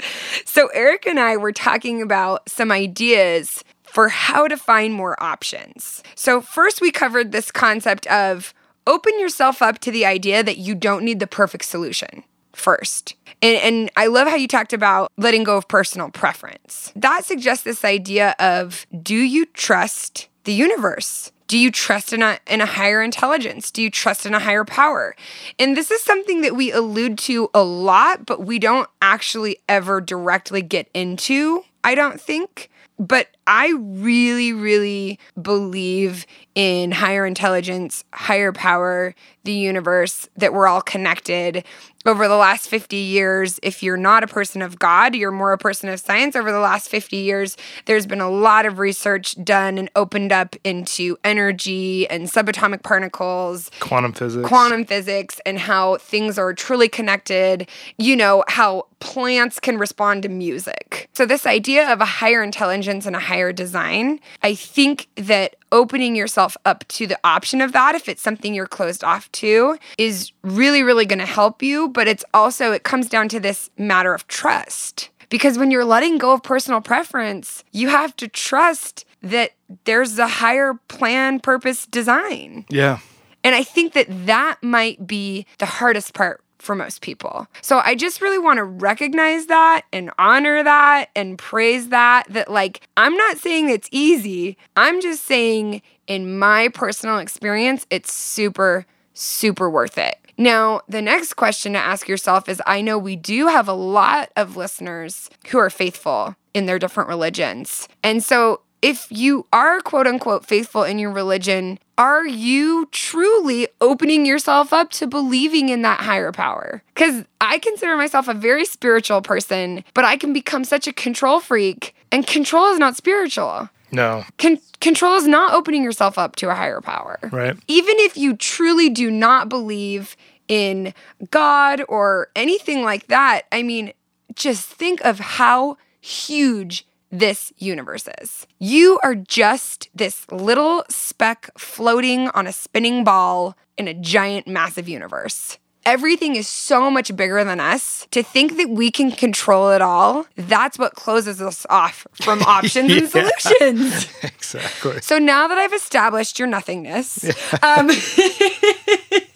So 0.46 0.68
Eric 0.74 1.08
and 1.08 1.20
I 1.20 1.38
were 1.38 1.52
talking 1.52 2.02
about 2.02 2.50
some 2.50 2.72
ideas 2.72 3.64
for 3.84 4.10
how 4.10 4.48
to 4.48 4.58
find 4.58 4.94
more 4.94 5.22
options. 5.24 6.04
So 6.16 6.42
first 6.42 6.82
we 6.82 6.92
covered 6.92 7.32
this 7.32 7.52
concept 7.52 8.06
of 8.08 8.54
open 8.86 9.20
yourself 9.20 9.62
up 9.62 9.80
to 9.80 9.92
the 9.92 10.06
idea 10.06 10.44
that 10.44 10.58
you 10.58 10.76
don't 10.76 11.04
need 11.04 11.20
the 11.20 11.28
perfect 11.28 11.66
solution 11.66 12.24
first. 12.54 13.16
And, 13.42 13.58
and 13.58 13.92
I 13.96 14.08
love 14.08 14.28
how 14.28 14.36
you 14.36 14.48
talked 14.48 14.74
about 14.74 15.12
letting 15.18 15.44
go 15.44 15.58
of 15.58 15.68
personal 15.68 16.10
preference. 16.10 16.92
That 16.96 17.24
suggests 17.24 17.64
this 17.64 17.86
idea 17.86 18.36
of 18.40 18.86
do 19.02 19.16
you 19.16 19.46
trust 19.46 20.28
the 20.44 20.54
universe? 20.54 21.32
Do 21.48 21.58
you 21.58 21.72
trust 21.72 22.12
in 22.12 22.22
a, 22.22 22.40
in 22.46 22.60
a 22.60 22.66
higher 22.66 23.02
intelligence? 23.02 23.72
Do 23.72 23.82
you 23.82 23.90
trust 23.90 24.26
in 24.26 24.34
a 24.34 24.40
higher 24.40 24.66
power? 24.66 25.16
And 25.58 25.78
this 25.78 25.92
is 25.92 26.02
something 26.02 26.42
that 26.42 26.56
we 26.56 26.72
allude 26.72 27.18
to 27.20 27.50
a 27.54 27.64
lot, 27.64 28.26
but 28.26 28.42
we 28.42 28.60
don't 28.60 28.90
actually 29.02 29.58
ever 29.70 30.02
directly 30.02 30.62
get 30.62 30.90
into, 30.94 31.64
I 31.84 31.96
don't 31.96 32.20
think. 32.20 32.70
But 33.00 33.30
I 33.48 33.74
really, 33.80 34.52
really 34.54 35.20
believe 35.42 36.26
in 36.54 36.92
higher 36.92 37.26
intelligence, 37.26 38.04
higher 38.14 38.52
power, 38.52 39.14
the 39.44 39.54
universe, 39.54 40.28
that 40.36 40.54
we're 40.54 40.68
all 40.68 40.82
connected. 40.82 41.64
Over 42.06 42.28
the 42.28 42.36
last 42.36 42.68
50 42.68 42.96
years, 42.96 43.60
if 43.62 43.84
you're 43.84 43.96
not 43.96 44.24
a 44.24 44.28
person 44.28 44.62
of 44.62 44.80
God, 44.80 45.14
you're 45.14 45.32
more 45.32 45.52
a 45.52 45.58
person 45.58 45.88
of 45.88 46.00
science. 46.00 46.36
Over 46.36 46.52
the 46.52 46.60
last 46.60 46.90
50 46.90 47.16
years, 47.18 47.58
there's 47.86 48.08
been 48.08 48.22
a 48.22 48.30
lot 48.30 48.66
of 48.66 48.80
research 48.80 49.36
done 49.44 49.78
and 49.78 49.90
opened 49.96 50.32
up 50.32 50.56
into 50.64 51.18
energy 51.24 52.10
and 52.10 52.28
subatomic 52.28 52.82
particles 52.82 53.70
Quantum 53.80 54.14
physics. 54.14 54.48
quantum 54.48 54.84
physics 54.84 55.40
and 55.46 55.60
how 55.60 55.98
things 55.98 56.40
are 56.40 56.54
truly 56.54 56.90
connected, 56.90 57.70
you 58.00 58.16
know, 58.16 58.44
how 58.48 58.88
plants 59.00 59.60
can 59.60 59.78
respond 59.78 60.24
to 60.24 60.30
music. 60.30 61.10
So, 61.14 61.26
this 61.26 61.46
idea 61.46 61.92
of 61.92 62.02
a 62.02 62.06
higher 62.06 62.42
intelligence 62.42 63.06
and 63.06 63.16
a 63.16 63.20
higher 63.20 63.37
design, 63.54 64.20
I 64.44 64.56
think 64.56 65.08
that 65.16 65.56
opening 65.72 66.16
yourself 66.16 66.58
up 66.66 66.88
to 66.90 67.08
the 67.08 67.20
option 67.24 67.62
of 67.62 67.72
that, 67.74 67.96
if 67.96 68.08
it's 68.10 68.22
something 68.22 68.54
you're 68.54 68.68
closed 68.68 69.04
off 69.04 69.32
to, 69.34 69.78
is 69.98 70.32
really, 70.44 70.84
really 70.84 71.06
going 71.06 71.20
to 71.20 71.26
help 71.26 71.62
you. 71.62 71.90
But 71.90 72.08
it's 72.08 72.26
also, 72.34 72.72
it 72.72 72.84
comes 72.84 73.10
down 73.10 73.30
to 73.30 73.40
this 73.40 73.70
matter 73.78 74.14
of 74.14 74.28
trust. 74.28 75.10
Because 75.30 75.58
when 75.58 75.72
you're 75.72 75.86
letting 75.86 76.18
go 76.18 76.32
of 76.34 76.42
personal 76.44 76.82
preference, 76.82 77.64
you 77.72 77.90
have 77.90 78.16
to 78.18 78.28
trust 78.28 79.06
that 79.22 79.52
there's 79.84 80.18
a 80.20 80.28
higher 80.28 80.76
plan, 80.88 81.40
purpose, 81.40 81.86
design. 81.86 82.66
Yeah. 82.70 83.00
And 83.44 83.56
I 83.56 83.64
think 83.64 83.94
that 83.94 84.08
that 84.26 84.58
might 84.62 85.06
be 85.06 85.46
the 85.58 85.66
hardest 85.66 86.14
part 86.14 86.42
for 86.60 86.76
most 86.76 87.02
people. 87.02 87.48
So 87.62 87.82
I 87.84 87.96
just 87.96 88.22
really 88.22 88.40
want 88.40 88.58
to 88.58 88.64
recognize 88.64 89.48
that 89.48 89.84
and 89.94 90.12
honor 90.18 90.64
that 90.64 91.10
and 91.16 91.38
praise 91.38 91.90
that. 91.90 92.26
That, 92.30 92.52
like, 92.52 92.88
I'm 92.98 93.16
not 93.16 93.38
saying 93.38 93.70
it's 93.70 93.90
easy. 93.92 94.58
I'm 94.76 95.02
just 95.02 95.26
saying, 95.26 95.82
in 96.08 96.38
my 96.40 96.70
personal 96.70 97.18
experience, 97.20 97.86
it's 97.90 98.14
super, 98.14 98.86
super 99.14 99.70
worth 99.70 99.98
it. 99.98 100.18
Now, 100.38 100.82
the 100.88 101.02
next 101.02 101.34
question 101.34 101.74
to 101.74 101.80
ask 101.80 102.08
yourself 102.08 102.48
is 102.48 102.62
I 102.66 102.82
know 102.82 102.98
we 102.98 103.16
do 103.16 103.48
have 103.48 103.68
a 103.68 103.74
lot 103.74 104.32
of 104.36 104.56
listeners 104.56 105.32
who 105.48 105.58
are 105.58 105.72
faithful 105.72 106.36
in 106.54 106.68
their 106.68 106.78
different 106.78 107.10
religions. 107.10 107.88
And 108.04 108.24
so, 108.24 108.62
if 108.82 109.08
you 109.12 109.46
are 109.52 109.80
quote 109.82 110.08
unquote 110.08 110.46
faithful 110.46 110.84
in 110.84 111.00
your 111.00 111.12
religion, 111.12 111.80
are 111.98 112.26
you 112.28 112.88
truly 112.92 113.68
opening 113.82 114.26
yourself 114.26 114.72
up 114.72 114.92
to 114.92 115.08
believing 115.08 115.70
in 115.70 115.82
that 115.82 116.02
higher 116.02 116.32
power? 116.32 116.84
Because 116.94 117.26
I 117.42 117.58
consider 117.60 117.98
myself 117.98 118.28
a 118.28 118.34
very 118.34 118.66
spiritual 118.66 119.22
person, 119.22 119.84
but 119.94 120.06
I 120.06 120.16
can 120.18 120.32
become 120.32 120.64
such 120.64 120.88
a 120.88 120.94
control 120.94 121.40
freak, 121.40 121.96
and 122.12 122.26
control 122.28 122.72
is 122.72 122.78
not 122.80 122.96
spiritual. 122.96 123.70
No, 123.92 124.26
Con- 124.38 124.60
control 124.82 125.16
is 125.16 125.28
not 125.28 125.54
opening 125.54 125.82
yourself 125.82 126.18
up 126.18 126.36
to 126.38 126.50
a 126.50 126.56
higher 126.56 126.82
power. 126.82 127.18
right? 127.32 127.56
Even 127.70 127.96
if 128.00 128.18
you 128.18 128.36
truly 128.36 128.90
do 128.90 129.10
not 129.10 129.48
believe 129.48 130.16
in 130.50 130.94
God 131.32 131.82
or 131.88 132.28
anything 132.36 132.84
like 132.84 133.08
that, 133.08 133.44
I 133.52 133.64
mean, 133.64 133.94
just 134.36 134.66
think 134.68 135.00
of 135.06 135.20
how 135.20 135.78
huge 136.02 136.86
this 137.12 137.54
universe 137.58 138.08
is. 138.22 138.48
You 138.60 139.00
are 139.04 139.16
just 139.16 139.90
this 139.96 140.26
little 140.32 140.84
speck 140.90 141.50
floating 141.58 142.30
on 142.30 142.48
a 142.48 142.54
spinning 142.54 143.04
ball 143.04 143.56
in 143.78 143.88
a 143.88 143.94
giant, 143.94 144.48
massive 144.48 144.90
universe. 144.90 145.58
Everything 145.86 146.36
is 146.36 146.50
so 146.50 146.92
much 146.92 147.16
bigger 147.16 147.46
than 147.46 147.62
us. 147.62 148.08
To 148.12 148.22
think 148.22 148.58
that 148.58 148.70
we 148.70 148.92
can 148.92 149.10
control 149.10 149.70
it 149.70 149.82
all, 149.82 150.28
that's 150.36 150.78
what 150.78 150.96
closes 150.96 151.42
us 151.42 151.66
off 151.70 152.06
from 152.12 152.42
options 152.46 152.92
and 152.92 153.10
solutions. 153.10 154.08
Exactly. 154.24 155.02
So 155.02 155.18
now 155.18 155.48
that 155.48 155.58
I've 155.58 155.74
established 155.74 156.40
your 156.40 156.48
nothingness, 156.48 157.26
um, 157.62 157.90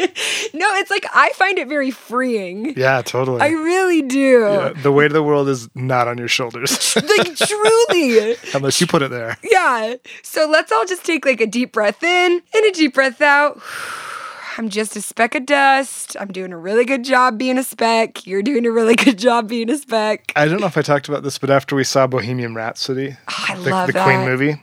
no, 0.53 0.67
it's 0.75 0.91
like 0.91 1.05
I 1.13 1.31
find 1.35 1.57
it 1.59 1.67
very 1.67 1.91
freeing. 1.91 2.77
Yeah, 2.77 3.01
totally. 3.01 3.41
I 3.41 3.49
really 3.49 4.01
do. 4.01 4.39
Yeah, 4.41 4.73
the 4.81 4.91
weight 4.91 5.07
of 5.07 5.13
the 5.13 5.23
world 5.23 5.47
is 5.49 5.69
not 5.75 6.07
on 6.07 6.17
your 6.17 6.27
shoulders 6.27 6.95
Like 7.17 7.35
truly. 7.35 8.35
unless 8.53 8.79
you 8.81 8.87
put 8.87 9.01
it 9.01 9.11
there. 9.11 9.37
Yeah. 9.43 9.95
So 10.23 10.47
let's 10.49 10.71
all 10.71 10.85
just 10.85 11.05
take 11.05 11.25
like 11.25 11.41
a 11.41 11.47
deep 11.47 11.71
breath 11.73 12.03
in 12.03 12.41
and 12.53 12.65
a 12.65 12.71
deep 12.71 12.93
breath 12.93 13.21
out. 13.21 13.61
I'm 14.57 14.67
just 14.69 14.97
a 14.97 15.01
speck 15.01 15.33
of 15.33 15.45
dust. 15.45 16.17
I'm 16.19 16.27
doing 16.27 16.51
a 16.51 16.57
really 16.57 16.83
good 16.83 17.05
job 17.05 17.37
being 17.37 17.57
a 17.57 17.63
speck. 17.63 18.27
You're 18.27 18.43
doing 18.43 18.65
a 18.65 18.71
really 18.71 18.95
good 19.05 19.17
job 19.17 19.47
being 19.47 19.69
a 19.69 19.77
speck. 19.77 20.33
I 20.35 20.45
don't 20.45 20.59
know 20.59 20.67
if 20.67 20.77
I 20.77 20.81
talked 20.81 21.07
about 21.07 21.23
this, 21.23 21.37
but 21.37 21.49
after 21.49 21.73
we 21.75 21.85
saw 21.85 22.05
Bohemian 22.05 22.53
Rhapsody, 22.53 23.15
Oh, 23.29 23.45
I 23.47 23.55
the, 23.55 23.69
love 23.69 23.87
the 23.87 23.93
that. 23.93 24.03
Queen 24.03 24.25
movie, 24.25 24.61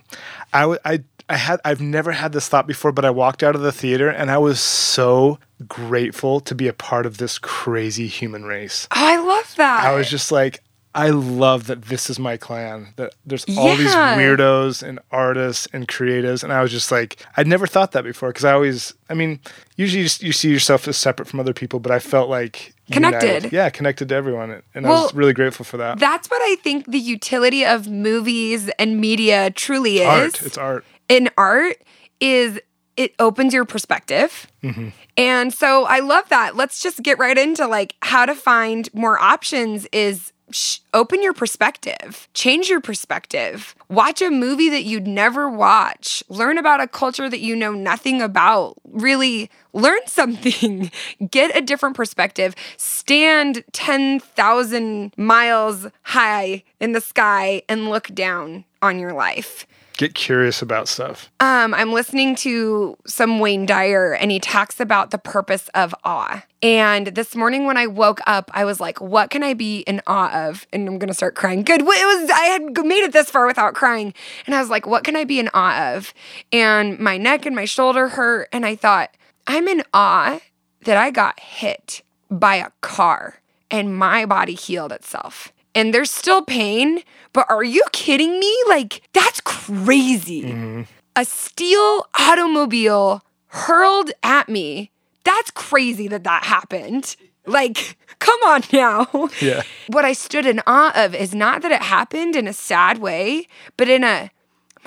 I, 0.53 0.61
w- 0.61 0.79
I, 0.85 1.03
I 1.29 1.37
had 1.37 1.61
I've 1.65 1.81
never 1.81 2.13
had 2.13 2.33
this 2.33 2.49
thought 2.49 2.67
before, 2.67 2.93
but 2.93 3.05
I 3.05 3.11
walked 3.11 3.43
out 3.43 3.55
of 3.55 3.61
the 3.61 3.73
theater 3.73 4.09
and 4.09 4.31
I 4.31 4.39
was 4.39 4.61
so 4.61 5.39
grateful 5.67 6.41
to 6.41 6.55
be 6.55 6.69
a 6.69 6.73
part 6.73 7.05
of 7.07 7.19
this 7.19 7.39
crazy 7.39 8.07
human 8.07 8.45
race. 8.45 8.87
Oh, 8.91 8.97
I 8.97 9.17
love 9.19 9.55
that. 9.57 9.85
I 9.85 9.95
was 9.95 10.09
just 10.09 10.33
like, 10.33 10.61
I 10.95 11.11
love 11.11 11.67
that 11.67 11.83
this 11.83 12.09
is 12.09 12.19
my 12.19 12.37
clan. 12.37 12.89
That 12.97 13.15
there's 13.27 13.45
all 13.57 13.77
these 13.77 13.95
weirdos 13.95 14.83
and 14.83 14.99
artists 15.13 15.69
and 15.73 15.87
creatives, 15.87 16.43
and 16.43 16.53
I 16.53 16.63
was 16.63 16.73
just 16.73 16.91
like, 16.91 17.25
I'd 17.37 17.47
never 17.47 17.67
thought 17.67 17.93
that 17.93 18.05
before 18.05 18.31
because 18.31 18.45
I 18.45 18.53
always, 18.53 18.95
I 19.11 19.15
mean, 19.15 19.39
usually 19.77 20.03
you, 20.03 20.09
you 20.21 20.33
see 20.33 20.51
yourself 20.51 20.89
as 20.89 20.97
separate 20.97 21.29
from 21.29 21.41
other 21.41 21.53
people, 21.53 21.79
but 21.79 21.93
I 21.93 21.99
felt 21.99 22.29
like 22.31 22.75
Connected. 22.91 23.27
united. 23.27 23.53
Yeah, 23.53 23.69
connected 23.69 24.09
to 24.09 24.15
everyone, 24.15 24.63
and 24.75 24.87
I 24.87 24.89
was 24.91 25.15
really 25.15 25.35
grateful 25.35 25.65
for 25.65 25.77
that. 25.77 25.99
That's 25.99 26.29
what 26.31 26.41
I 26.43 26.57
think 26.57 26.87
the 26.87 26.99
utility 26.99 27.65
of 27.67 27.87
movies 27.87 28.71
and 28.79 28.99
media 28.99 29.51
truly 29.51 29.99
is. 29.99 30.07
art, 30.07 30.43
it's 30.43 30.59
art. 30.59 30.85
In 31.09 31.31
art 31.37 31.77
is 32.21 32.61
it 32.97 33.15
opens 33.21 33.55
your 33.55 33.65
perspective. 33.65 34.51
Mm-hmm. 34.63 34.89
And 35.17 35.55
so 35.55 35.85
I 35.85 36.01
love 36.01 36.29
that. 36.31 36.57
Let's 36.57 36.83
just 36.83 37.03
get 37.03 37.19
right 37.19 37.39
into 37.39 37.67
like 37.67 37.95
how 38.03 38.27
to 38.27 38.35
find 38.35 38.93
more 38.93 39.19
options 39.19 39.87
is 39.93 40.33
sh- 40.51 40.79
open 40.93 41.23
your 41.23 41.33
perspective. 41.33 42.29
Change 42.35 42.69
your 42.69 42.81
perspective. 42.81 43.75
Watch 43.89 44.21
a 44.21 44.31
movie 44.31 44.69
that 44.71 44.83
you'd 44.83 45.07
never 45.07 45.49
watch. 45.49 46.25
Learn 46.29 46.59
about 46.59 46.81
a 46.81 46.89
culture 46.89 47.29
that 47.29 47.41
you 47.41 47.55
know 47.55 47.73
nothing 47.73 48.21
about. 48.21 48.75
Really 48.85 49.51
learn 49.73 50.01
something. 50.07 50.91
Get 51.31 51.57
a 51.57 51.61
different 51.61 51.97
perspective. 51.97 52.55
Stand 52.77 53.65
10,000 53.73 55.13
miles 55.17 55.87
high 56.03 56.65
in 56.81 56.93
the 56.93 57.01
sky 57.01 57.63
and 57.69 57.91
look 57.91 58.09
down 58.09 58.65
on 58.83 58.99
your 58.99 59.13
life. 59.13 59.67
Get 59.99 60.15
curious 60.15 60.63
about 60.63 60.87
stuff. 60.87 61.29
Um, 61.41 61.75
I'm 61.75 61.93
listening 61.93 62.37
to 62.37 62.97
some 63.05 63.41
Wayne 63.41 63.67
Dyer, 63.67 64.13
and 64.13 64.31
he 64.31 64.39
talks 64.39 64.79
about 64.79 65.11
the 65.11 65.19
purpose 65.19 65.69
of 65.75 65.93
awe. 66.05 66.45
And 66.63 67.09
this 67.09 67.35
morning 67.35 67.67
when 67.67 67.77
I 67.77 67.89
woke 67.89 68.21
up, 68.25 68.49
I 68.55 68.65
was 68.65 68.79
like, 68.79 69.01
"What 69.01 69.31
can 69.31 69.43
I 69.43 69.55
be 69.55 69.81
in 69.81 70.01
awe 70.07 70.31
of?" 70.33 70.69
And 70.73 70.87
I'm 70.87 70.99
gonna 70.99 71.15
start 71.15 71.35
crying. 71.35 71.65
Good. 71.65 71.81
It 71.81 71.85
was 71.85 72.31
I 72.31 72.45
had 72.45 72.87
made 72.87 73.03
it 73.03 73.13
this 73.13 73.29
far 73.29 73.45
without 73.45 73.75
crying, 73.75 74.15
and 74.47 74.55
I 74.55 74.61
was 74.61 74.71
like, 74.71 74.87
"What 74.87 75.03
can 75.03 75.17
I 75.17 75.25
be 75.25 75.41
in 75.41 75.51
awe 75.53 75.97
of?" 75.97 76.15
And 76.53 76.97
my 77.01 77.19
neck 77.19 77.45
and 77.45 77.57
my 77.57 77.65
shoulder 77.65 78.07
hurt, 78.07 78.49
and 78.53 78.65
I 78.65 78.77
thought, 78.77 79.11
"I'm 79.49 79.67
in 79.67 79.83
awe 79.93 80.39
that 80.85 80.97
I 80.97 81.11
got 81.11 81.41
hit 81.41 82.03
by 82.31 82.55
a 82.55 82.71
car 82.83 83.41
and 83.69 83.97
my 83.97 84.27
body 84.27 84.55
healed 84.55 84.93
itself." 84.93 85.53
And 85.75 85.95
there's 85.95 86.11
still 86.11 86.43
pain, 86.43 87.03
but 87.33 87.47
are 87.49 87.65
you 87.65 87.83
kidding 87.93 88.41
me? 88.41 88.57
Like, 88.69 89.03
that's 89.13 89.41
crazy 89.41 90.43
mm-hmm. 90.43 90.83
a 91.15 91.25
steel 91.25 92.07
automobile 92.19 93.23
hurled 93.49 94.11
at 94.23 94.49
me. 94.49 94.91
That's 95.25 95.51
crazy 95.51 96.09
that 96.09 96.25
that 96.25 96.45
happened. 96.45 97.17
Like, 97.47 97.97
come 98.19 98.41
on 98.45 98.63
now. 98.73 99.29
Yeah. 99.41 99.63
What 99.89 100.05
I 100.05 100.13
stood 100.13 100.47
in 100.47 100.61
awe 100.67 100.93
of 100.95 101.15
is 101.15 101.35
not 101.35 101.63
that 101.63 101.73
it 101.73 101.83
happened 101.83 102.35
in 102.35 102.49
a 102.49 102.53
sad 102.53 102.99
way, 102.99 103.47
but 103.77 103.89
in 103.89 104.05
a 104.05 104.31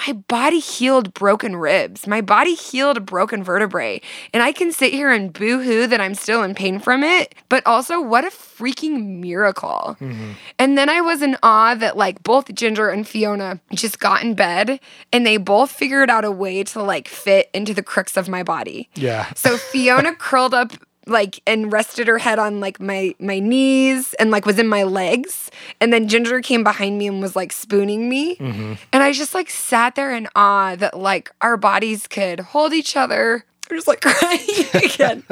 my 0.07 0.13
body 0.13 0.59
healed 0.59 1.13
broken 1.13 1.55
ribs. 1.55 2.07
My 2.07 2.21
body 2.21 2.55
healed 2.55 2.97
a 2.97 3.01
broken 3.01 3.43
vertebrae. 3.43 4.01
And 4.33 4.41
I 4.41 4.51
can 4.51 4.71
sit 4.71 4.93
here 4.93 5.11
and 5.11 5.31
boo 5.31 5.61
hoo 5.61 5.87
that 5.87 6.01
I'm 6.01 6.15
still 6.15 6.43
in 6.43 6.55
pain 6.55 6.79
from 6.79 7.03
it, 7.03 7.35
but 7.49 7.65
also 7.65 8.01
what 8.01 8.25
a 8.25 8.29
freaking 8.29 9.19
miracle. 9.19 9.97
Mm-hmm. 9.99 10.31
And 10.59 10.77
then 10.77 10.89
I 10.89 11.01
was 11.01 11.21
in 11.21 11.37
awe 11.43 11.75
that 11.75 11.97
like 11.97 12.23
both 12.23 12.53
Ginger 12.53 12.89
and 12.89 13.07
Fiona 13.07 13.59
just 13.73 13.99
got 13.99 14.23
in 14.23 14.33
bed 14.33 14.79
and 15.11 15.25
they 15.25 15.37
both 15.37 15.71
figured 15.71 16.09
out 16.09 16.25
a 16.25 16.31
way 16.31 16.63
to 16.63 16.81
like 16.81 17.07
fit 17.07 17.49
into 17.53 17.73
the 17.73 17.83
crooks 17.83 18.17
of 18.17 18.29
my 18.29 18.43
body. 18.43 18.89
Yeah. 18.95 19.31
So 19.33 19.57
Fiona 19.71 20.15
curled 20.15 20.53
up 20.53 20.73
like 21.07 21.41
and 21.47 21.71
rested 21.71 22.07
her 22.07 22.17
head 22.17 22.39
on 22.39 22.59
like 22.59 22.79
my 22.79 23.15
my 23.19 23.39
knees 23.39 24.13
and 24.15 24.31
like 24.31 24.45
was 24.45 24.59
in 24.59 24.67
my 24.67 24.83
legs. 24.83 25.49
And 25.79 25.91
then 25.91 26.07
Ginger 26.07 26.41
came 26.41 26.63
behind 26.63 26.97
me 26.97 27.07
and 27.07 27.21
was 27.21 27.35
like 27.35 27.51
spooning 27.51 28.07
me. 28.09 28.35
Mm-hmm. 28.35 28.73
And 28.93 29.03
I 29.03 29.11
just 29.11 29.33
like 29.33 29.49
sat 29.49 29.95
there 29.95 30.11
in 30.11 30.27
awe 30.35 30.75
that 30.75 30.97
like 30.97 31.31
our 31.41 31.57
bodies 31.57 32.07
could 32.07 32.39
hold 32.39 32.73
each 32.73 32.95
other 32.95 33.45
I'm 33.71 33.77
just 33.77 33.87
like 33.87 34.01
crying 34.05 34.83
again. 34.83 35.23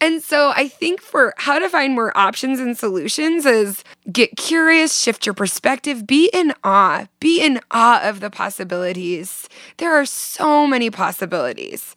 and 0.00 0.22
so 0.22 0.52
I 0.54 0.68
think 0.68 1.00
for 1.00 1.34
how 1.36 1.58
to 1.58 1.68
find 1.68 1.94
more 1.94 2.16
options 2.16 2.60
and 2.60 2.78
solutions 2.78 3.44
is 3.44 3.82
get 4.10 4.36
curious, 4.36 4.96
shift 4.96 5.26
your 5.26 5.34
perspective, 5.34 6.06
be 6.06 6.30
in 6.32 6.54
awe, 6.62 7.06
be 7.18 7.40
in 7.44 7.60
awe 7.72 8.08
of 8.08 8.20
the 8.20 8.30
possibilities. 8.30 9.48
There 9.78 9.92
are 9.92 10.06
so 10.06 10.66
many 10.66 10.90
possibilities. 10.90 11.94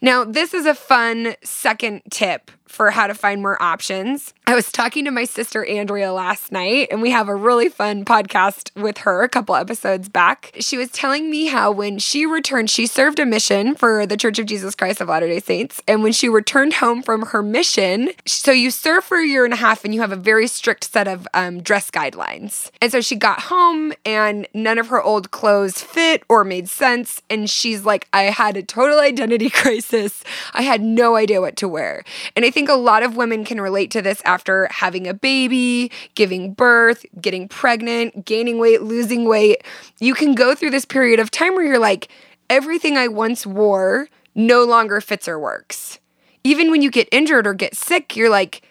Now, 0.00 0.24
this 0.24 0.54
is 0.54 0.66
a 0.66 0.74
fun 0.74 1.34
second 1.42 2.02
tip 2.10 2.52
for 2.68 2.90
how 2.90 3.06
to 3.06 3.14
find 3.14 3.42
more 3.42 3.60
options. 3.62 4.34
I 4.46 4.54
was 4.54 4.70
talking 4.70 5.04
to 5.04 5.10
my 5.10 5.24
sister 5.24 5.64
Andrea 5.64 6.12
last 6.12 6.52
night, 6.52 6.88
and 6.90 7.02
we 7.02 7.10
have 7.10 7.28
a 7.28 7.34
really 7.34 7.68
fun 7.68 8.04
podcast 8.04 8.70
with 8.80 8.98
her 8.98 9.22
a 9.22 9.28
couple 9.28 9.54
episodes 9.54 10.08
back. 10.08 10.54
She 10.60 10.76
was 10.76 10.90
telling 10.90 11.30
me 11.30 11.46
how 11.46 11.70
when 11.70 11.98
she 11.98 12.26
returned, 12.26 12.70
she 12.70 12.86
served 12.86 13.18
a 13.18 13.26
mission 13.26 13.74
for 13.74 14.06
the 14.06 14.16
Church 14.16 14.38
of 14.38 14.46
Jesus 14.46 14.74
Christ 14.74 15.00
of 15.00 15.08
Latter 15.08 15.26
day 15.26 15.40
Saints. 15.40 15.82
And 15.86 16.02
when 16.02 16.12
she 16.12 16.28
returned 16.28 16.74
home 16.74 17.02
from 17.02 17.26
her 17.26 17.42
mission, 17.42 18.10
so 18.26 18.52
you 18.52 18.70
serve 18.70 19.04
for 19.04 19.18
a 19.18 19.26
year 19.26 19.44
and 19.44 19.54
a 19.54 19.56
half 19.56 19.84
and 19.84 19.94
you 19.94 20.00
have 20.00 20.12
a 20.12 20.16
very 20.16 20.46
strict 20.46 20.84
set 20.84 21.08
of 21.08 21.26
um, 21.34 21.62
dress 21.62 21.90
guidelines. 21.90 22.70
And 22.80 22.90
so 22.90 23.00
she 23.00 23.16
got 23.16 23.40
home 23.42 23.92
and 24.04 24.46
none 24.54 24.78
of 24.78 24.88
her 24.88 25.02
old 25.02 25.30
clothes 25.30 25.80
fit 25.80 26.22
or 26.28 26.44
made 26.44 26.68
sense. 26.68 27.22
And 27.30 27.48
she's 27.48 27.84
like, 27.84 28.08
I 28.12 28.24
had 28.24 28.56
a 28.56 28.62
total 28.62 28.98
identity 28.98 29.50
crisis. 29.50 30.24
I 30.52 30.62
had 30.62 30.80
no 30.80 31.16
idea 31.16 31.40
what 31.40 31.56
to 31.56 31.68
wear. 31.68 32.04
And 32.34 32.44
I 32.44 32.50
think 32.50 32.57
a 32.66 32.74
lot 32.74 33.02
of 33.02 33.14
women 33.14 33.44
can 33.44 33.60
relate 33.60 33.90
to 33.90 34.00
this 34.00 34.22
after 34.24 34.68
having 34.70 35.06
a 35.06 35.12
baby, 35.12 35.92
giving 36.14 36.54
birth, 36.54 37.04
getting 37.20 37.46
pregnant, 37.46 38.24
gaining 38.24 38.58
weight, 38.58 38.80
losing 38.80 39.26
weight. 39.26 39.62
You 40.00 40.14
can 40.14 40.34
go 40.34 40.54
through 40.54 40.70
this 40.70 40.86
period 40.86 41.20
of 41.20 41.30
time 41.30 41.54
where 41.54 41.64
you're 41.64 41.78
like, 41.78 42.08
everything 42.48 42.96
I 42.96 43.08
once 43.08 43.46
wore 43.46 44.08
no 44.34 44.64
longer 44.64 45.00
fits 45.00 45.28
or 45.28 45.38
works. 45.38 45.98
Even 46.44 46.70
when 46.70 46.80
you 46.80 46.90
get 46.90 47.08
injured 47.12 47.46
or 47.46 47.52
get 47.52 47.76
sick, 47.76 48.16
you're 48.16 48.30
like, 48.30 48.62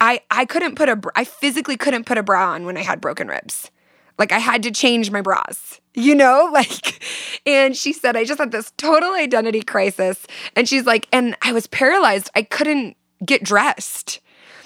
I, 0.00 0.20
I 0.30 0.44
couldn't 0.44 0.76
put 0.76 0.88
a, 0.88 1.00
I 1.16 1.24
physically 1.24 1.76
couldn't 1.76 2.04
put 2.04 2.18
a 2.18 2.22
bra 2.22 2.52
on 2.52 2.66
when 2.66 2.76
I 2.76 2.82
had 2.82 3.00
broken 3.00 3.28
ribs. 3.28 3.70
Like 4.18 4.32
I 4.32 4.38
had 4.38 4.62
to 4.62 4.70
change 4.70 5.10
my 5.10 5.20
bras, 5.20 5.80
you 5.94 6.14
know? 6.14 6.50
Like, 6.52 7.02
and 7.44 7.76
she 7.76 7.92
said, 7.92 8.16
I 8.16 8.24
just 8.24 8.38
had 8.38 8.50
this 8.50 8.72
total 8.76 9.12
identity 9.12 9.62
crisis. 9.62 10.26
And 10.54 10.68
she's 10.68 10.86
like, 10.86 11.06
and 11.12 11.36
I 11.42 11.52
was 11.52 11.66
paralyzed. 11.66 12.30
I 12.34 12.42
couldn't 12.42 12.96
get 13.24 13.42
dressed. 13.42 14.20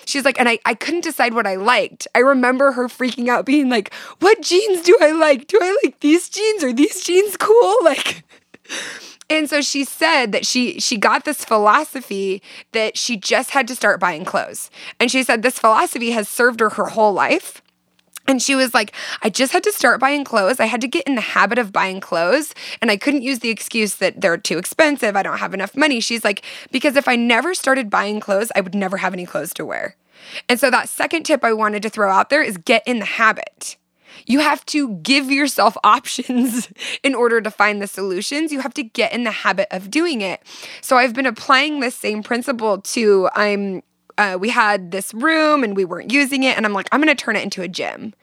She's 0.07 0.25
like, 0.25 0.41
and 0.41 0.49
I, 0.49 0.59
I 0.65 0.75
couldn't 0.75 1.05
decide 1.05 1.35
what 1.35 1.47
I 1.47 1.55
liked. 1.55 2.09
I 2.15 2.19
remember 2.19 2.73
her 2.73 2.89
freaking 2.89 3.29
out, 3.29 3.47
being 3.47 3.69
like, 3.69 3.95
What 4.19 4.43
jeans 4.43 4.83
do 4.83 4.97
I 5.01 5.13
like? 5.13 5.47
Do 5.47 5.59
I 5.61 5.79
like 5.85 6.01
these 6.01 6.29
jeans? 6.29 6.65
Are 6.65 6.73
these 6.73 7.03
jeans 7.03 7.37
cool? 7.37 7.77
Like, 7.85 8.25
and 9.29 9.49
so 9.49 9.61
she 9.61 9.85
said 9.85 10.33
that 10.33 10.45
she 10.45 10.81
she 10.81 10.97
got 10.97 11.25
this 11.25 11.45
philosophy 11.45 12.43
that 12.73 12.99
she 12.99 13.17
just 13.17 13.51
had 13.51 13.67
to 13.69 13.75
start 13.77 14.01
buying 14.01 14.25
clothes. 14.25 14.71
And 14.99 15.11
she 15.11 15.23
said 15.23 15.43
this 15.43 15.59
philosophy 15.59 16.11
has 16.11 16.29
served 16.29 16.61
her 16.61 16.71
her 16.71 16.87
whole 16.87 17.13
life. 17.13 17.63
And 18.31 18.41
she 18.41 18.55
was 18.55 18.73
like, 18.73 18.93
I 19.23 19.29
just 19.29 19.53
had 19.53 19.65
to 19.65 19.73
start 19.73 19.99
buying 19.99 20.23
clothes. 20.23 20.61
I 20.61 20.67
had 20.67 20.81
to 20.83 20.87
get 20.87 21.05
in 21.09 21.17
the 21.17 21.21
habit 21.21 21.59
of 21.59 21.73
buying 21.73 21.99
clothes. 21.99 22.55
And 22.81 22.89
I 22.89 22.97
couldn't 22.97 23.23
use 23.23 23.41
the 23.41 23.49
excuse 23.49 23.97
that 23.97 24.21
they're 24.21 24.39
too 24.39 24.57
expensive. 24.57 25.17
I 25.17 25.25
don't 25.25 25.39
have 25.39 25.53
enough 25.53 25.77
money. 25.77 25.99
She's 25.99 26.23
like, 26.23 26.45
because 26.71 26.95
if 26.95 27.09
I 27.09 27.17
never 27.17 27.55
started 27.55 27.91
buying 27.91 28.21
clothes, 28.21 28.53
I 28.55 28.61
would 28.61 28.73
never 28.73 28.99
have 28.99 29.15
any 29.15 29.27
clothes 29.27 29.53
to 29.55 29.67
wear. 29.67 29.97
And 30.49 30.61
so 30.61 30.71
that 30.71 30.89
second 30.89 31.25
tip 31.25 31.43
I 31.43 31.53
wanted 31.53 31.83
to 31.83 31.91
throw 31.91 32.09
out 32.09 32.31
there 32.31 32.41
is 32.41 32.57
get 32.57 32.85
in 32.87 33.01
the 33.01 33.05
habit. 33.05 33.77
You 34.27 34.39
have 34.39 34.65
to 34.67 34.91
give 34.99 35.29
yourself 35.29 35.77
options 35.85 36.73
in 37.03 37.17
order 37.17 37.41
to 37.41 37.51
find 37.51 37.83
the 37.83 37.89
solutions. 37.89 38.53
You 38.53 38.61
have 38.61 38.75
to 38.75 38.85
get 38.85 39.13
in 39.13 39.25
the 39.25 39.33
habit 39.33 39.67
of 39.73 39.91
doing 39.91 40.21
it. 40.21 40.41
So 40.83 40.97
I've 40.97 41.15
been 41.15 41.27
applying 41.27 41.81
this 41.81 41.97
same 41.97 42.23
principle 42.23 42.81
to 42.81 43.29
I'm 43.35 43.83
uh, 44.21 44.37
we 44.39 44.51
had 44.51 44.91
this 44.91 45.15
room 45.15 45.65
and 45.65 45.75
we 45.75 45.85
weren't 45.87 46.13
using 46.13 46.43
it. 46.43 46.57
And 46.57 46.67
i'm 46.67 46.75
like 46.75 46.89
i'm 46.93 47.01
going 47.01 47.15
to 47.15 47.21
turn 47.21 47.37
it 47.37 47.43
into 47.43 47.63
a 47.63 47.69
gym. 47.69 48.15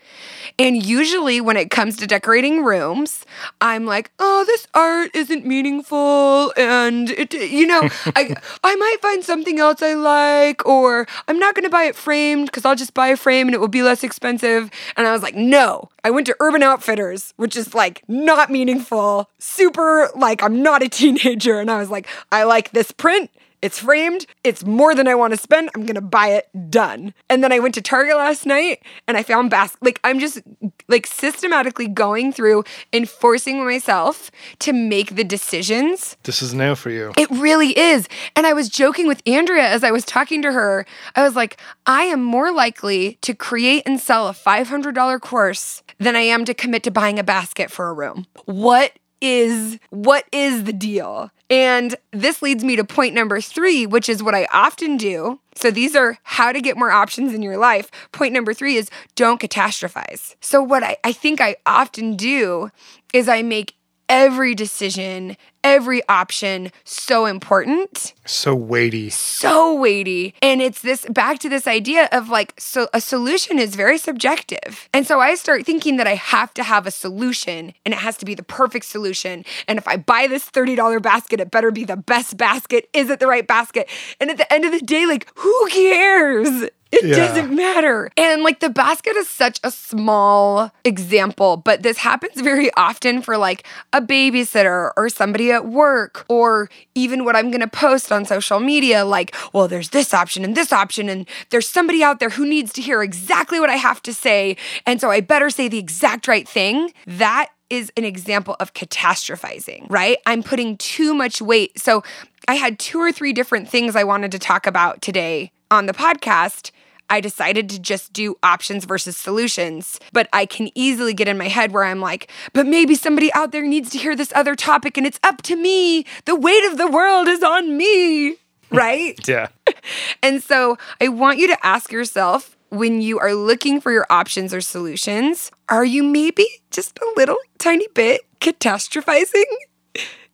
And 0.59 0.81
usually 0.83 1.41
when 1.41 1.57
it 1.57 1.69
comes 1.71 1.97
to 1.97 2.07
decorating 2.07 2.63
rooms 2.63 3.25
i'm 3.61 3.85
like 3.85 4.11
oh 4.19 4.43
this 4.45 4.67
art 4.73 5.09
isn't 5.15 5.45
meaningful 5.45 6.53
and 6.55 7.09
it 7.09 7.33
you 7.33 7.65
know 7.65 7.81
i 8.15 8.35
i 8.63 8.75
might 8.75 8.97
find 9.01 9.23
something 9.23 9.59
else 9.59 9.81
i 9.81 9.93
like 9.93 10.65
or 10.65 11.07
i'm 11.27 11.39
not 11.39 11.55
going 11.55 11.63
to 11.63 11.69
buy 11.69 11.83
it 11.83 11.95
framed 11.95 12.45
because 12.45 12.63
i'll 12.63 12.75
just 12.75 12.93
buy 12.93 13.07
a 13.07 13.17
frame 13.17 13.47
and 13.47 13.55
it 13.55 13.59
will 13.59 13.67
be 13.67 13.83
less 13.83 14.03
expensive. 14.03 14.69
And 14.95 15.07
i 15.07 15.11
was 15.11 15.23
like 15.23 15.35
no 15.35 15.89
i 16.03 16.11
went 16.11 16.27
to 16.27 16.35
urban 16.39 16.61
outfitters 16.61 17.33
which 17.37 17.55
is 17.55 17.73
like 17.73 18.03
not 18.07 18.51
meaningful 18.51 19.29
super 19.39 20.09
like 20.15 20.43
i'm 20.43 20.61
not 20.61 20.83
a 20.83 20.89
teenager. 20.99 21.59
And 21.59 21.71
i 21.71 21.79
was 21.79 21.89
like 21.89 22.07
i 22.31 22.43
like 22.43 22.71
this 22.71 22.91
print 22.91 23.31
it's 23.61 23.79
framed. 23.79 24.25
It's 24.43 24.65
more 24.65 24.93
than 24.93 25.07
I 25.07 25.15
want 25.15 25.33
to 25.33 25.37
spend. 25.37 25.69
I'm 25.75 25.85
going 25.85 25.95
to 25.95 26.01
buy 26.01 26.29
it. 26.29 26.47
Done. 26.69 27.13
And 27.29 27.43
then 27.43 27.51
I 27.51 27.59
went 27.59 27.75
to 27.75 27.81
Target 27.81 28.15
last 28.15 28.45
night 28.45 28.83
and 29.07 29.17
I 29.17 29.23
found 29.23 29.49
basket. 29.49 29.81
Like, 29.81 29.99
I'm 30.03 30.19
just 30.19 30.41
like 30.87 31.07
systematically 31.07 31.87
going 31.87 32.31
through 32.31 32.63
and 32.93 33.09
forcing 33.09 33.63
myself 33.63 34.31
to 34.59 34.73
make 34.73 35.15
the 35.15 35.23
decisions. 35.23 36.17
This 36.23 36.41
is 36.41 36.53
new 36.53 36.75
for 36.75 36.89
you. 36.89 37.13
It 37.17 37.29
really 37.31 37.77
is. 37.77 38.07
And 38.35 38.45
I 38.45 38.53
was 38.53 38.69
joking 38.69 39.07
with 39.07 39.21
Andrea 39.25 39.67
as 39.67 39.83
I 39.83 39.91
was 39.91 40.05
talking 40.05 40.41
to 40.43 40.51
her. 40.51 40.85
I 41.15 41.23
was 41.23 41.35
like, 41.35 41.59
I 41.85 42.03
am 42.03 42.23
more 42.23 42.51
likely 42.51 43.17
to 43.21 43.33
create 43.33 43.83
and 43.85 43.99
sell 43.99 44.27
a 44.27 44.33
$500 44.33 45.21
course 45.21 45.83
than 45.97 46.15
I 46.15 46.21
am 46.21 46.45
to 46.45 46.53
commit 46.53 46.83
to 46.83 46.91
buying 46.91 47.19
a 47.19 47.23
basket 47.23 47.71
for 47.71 47.89
a 47.89 47.93
room. 47.93 48.25
What 48.45 48.93
is 49.21 49.79
what 49.89 50.25
is 50.31 50.65
the 50.65 50.73
deal? 50.73 51.31
And 51.49 51.95
this 52.11 52.41
leads 52.41 52.63
me 52.63 52.75
to 52.75 52.83
point 52.83 53.13
number 53.13 53.39
3, 53.39 53.85
which 53.85 54.09
is 54.09 54.21
what 54.21 54.35
I 54.35 54.47
often 54.51 54.97
do. 54.97 55.39
So 55.55 55.71
these 55.71 55.95
are 55.95 56.17
how 56.23 56.51
to 56.51 56.59
get 56.59 56.77
more 56.77 56.91
options 56.91 57.33
in 57.33 57.41
your 57.41 57.57
life. 57.57 57.89
Point 58.11 58.33
number 58.33 58.53
3 58.53 58.75
is 58.75 58.89
don't 59.15 59.39
catastrophize. 59.39 60.35
So 60.41 60.61
what 60.61 60.83
I, 60.83 60.97
I 61.03 61.13
think 61.13 61.39
I 61.39 61.55
often 61.65 62.15
do 62.15 62.69
is 63.13 63.29
I 63.29 63.41
make 63.41 63.76
every 64.09 64.55
decision, 64.55 65.37
every 65.63 66.01
option 66.07 66.71
so 66.85 67.25
important 67.25 68.13
So 68.25 68.55
weighty. 68.55 69.09
so 69.09 69.73
weighty. 69.75 70.33
And 70.41 70.61
it's 70.61 70.81
this 70.81 71.05
back 71.09 71.39
to 71.39 71.49
this 71.49 71.67
idea 71.67 72.07
of 72.11 72.29
like, 72.29 72.53
so 72.57 72.87
a 72.93 73.01
solution 73.01 73.59
is 73.59 73.75
very 73.75 73.97
subjective. 73.97 74.87
And 74.93 75.05
so 75.05 75.19
I 75.19 75.35
start 75.35 75.65
thinking 75.65 75.97
that 75.97 76.07
I 76.07 76.15
have 76.15 76.53
to 76.55 76.63
have 76.63 76.87
a 76.87 76.91
solution 76.91 77.73
and 77.85 77.93
it 77.93 77.97
has 77.97 78.15
to 78.17 78.25
be 78.25 78.33
the 78.33 78.43
perfect 78.43 78.85
solution. 78.85 79.43
And 79.67 79.77
if 79.77 79.87
I 79.87 79.97
buy 79.97 80.27
this 80.27 80.49
$30 80.49 81.01
basket, 81.01 81.39
it 81.39 81.51
better 81.51 81.71
be 81.71 81.83
the 81.83 81.97
best 81.97 82.37
basket. 82.37 82.87
Is 82.93 83.09
it 83.09 83.19
the 83.19 83.27
right 83.27 83.45
basket? 83.45 83.89
And 84.21 84.29
at 84.29 84.37
the 84.37 84.51
end 84.53 84.63
of 84.65 84.71
the 84.71 84.79
day, 84.79 85.05
like, 85.05 85.29
who 85.35 85.67
cares? 85.69 86.69
It 86.91 87.03
Yeah. 87.05 87.15
doesn't 87.15 87.53
matter. 87.55 88.09
And 88.17 88.43
like 88.43 88.59
the 88.59 88.69
basket 88.69 89.15
is 89.17 89.27
such 89.27 89.59
a 89.63 89.71
small 89.71 90.71
example, 90.85 91.57
but 91.57 91.83
this 91.83 91.97
happens 91.97 92.39
very 92.41 92.71
often 92.75 93.21
for 93.21 93.37
like 93.37 93.67
a 93.93 94.01
babysitter 94.01 94.91
or 94.95 95.09
somebody 95.09 95.51
at 95.51 95.65
work 95.67 96.25
or 96.29 96.69
even 96.95 97.25
what 97.25 97.35
I'm 97.35 97.51
going 97.51 97.61
to 97.61 97.67
post 97.67 98.11
on 98.11 98.25
social 98.25 98.59
media 98.59 99.03
like, 99.05 99.35
well, 99.53 99.67
there's 99.67 99.89
this 99.89 100.13
option 100.13 100.43
and 100.43 100.55
this 100.55 100.71
option 100.71 101.09
and 101.09 101.27
there's 101.49 101.67
somebody 101.67 102.03
out 102.03 102.19
there 102.19 102.29
who 102.29 102.45
needs 102.45 102.71
to 102.73 102.81
hear 102.81 103.03
exactly 103.03 103.59
what 103.59 103.69
I 103.69 103.75
have 103.75 104.01
to 104.03 104.13
say, 104.13 104.55
and 104.85 104.99
so 105.01 105.09
I 105.11 105.21
better 105.21 105.49
say 105.49 105.67
the 105.67 105.77
exact 105.77 106.27
right 106.27 106.47
thing. 106.47 106.91
That 107.05 107.49
is 107.69 107.91
an 107.97 108.05
example 108.05 108.55
of 108.59 108.73
catastrophizing, 108.73 109.85
right? 109.89 110.17
I'm 110.25 110.41
putting 110.43 110.77
too 110.77 111.13
much 111.13 111.41
weight. 111.41 111.77
So 111.79 112.03
I 112.47 112.55
had 112.55 112.79
two 112.79 112.99
or 112.99 113.11
three 113.11 113.33
different 113.33 113.67
things 113.69 113.95
I 113.95 114.05
wanted 114.05 114.31
to 114.31 114.39
talk 114.39 114.67
about 114.67 115.01
today 115.01 115.51
on 115.71 115.85
the 115.85 115.93
podcast. 115.93 116.71
I 117.09 117.21
decided 117.21 117.69
to 117.69 117.79
just 117.79 118.11
do 118.11 118.35
options 118.43 118.85
versus 118.85 119.15
solutions, 119.15 119.99
but 120.11 120.27
I 120.33 120.45
can 120.45 120.69
easily 120.75 121.13
get 121.13 121.27
in 121.27 121.37
my 121.37 121.47
head 121.47 121.71
where 121.71 121.85
I'm 121.85 122.01
like, 122.01 122.29
but 122.53 122.65
maybe 122.65 122.95
somebody 122.95 123.31
out 123.33 123.51
there 123.51 123.65
needs 123.65 123.89
to 123.91 123.97
hear 123.97 124.15
this 124.15 124.33
other 124.35 124.55
topic 124.55 124.97
and 124.97 125.07
it's 125.07 125.19
up 125.23 125.41
to 125.43 125.55
me. 125.55 126.05
The 126.25 126.35
weight 126.35 126.65
of 126.65 126.77
the 126.77 126.87
world 126.87 127.27
is 127.27 127.43
on 127.43 127.77
me, 127.77 128.35
right? 128.71 129.17
Yeah. 129.27 129.47
And 130.23 130.43
so 130.43 130.77
I 130.99 131.07
want 131.07 131.37
you 131.37 131.47
to 131.47 131.65
ask 131.65 131.91
yourself 131.91 132.57
when 132.69 133.01
you 133.01 133.19
are 133.19 133.33
looking 133.33 133.79
for 133.79 133.91
your 133.91 134.05
options 134.09 134.53
or 134.53 134.59
solutions, 134.59 135.51
are 135.69 135.85
you 135.85 136.03
maybe 136.03 136.45
just 136.71 136.97
a 136.99 137.13
little 137.15 137.37
tiny 137.57 137.87
bit 137.93 138.21
catastrophizing? 138.41 139.43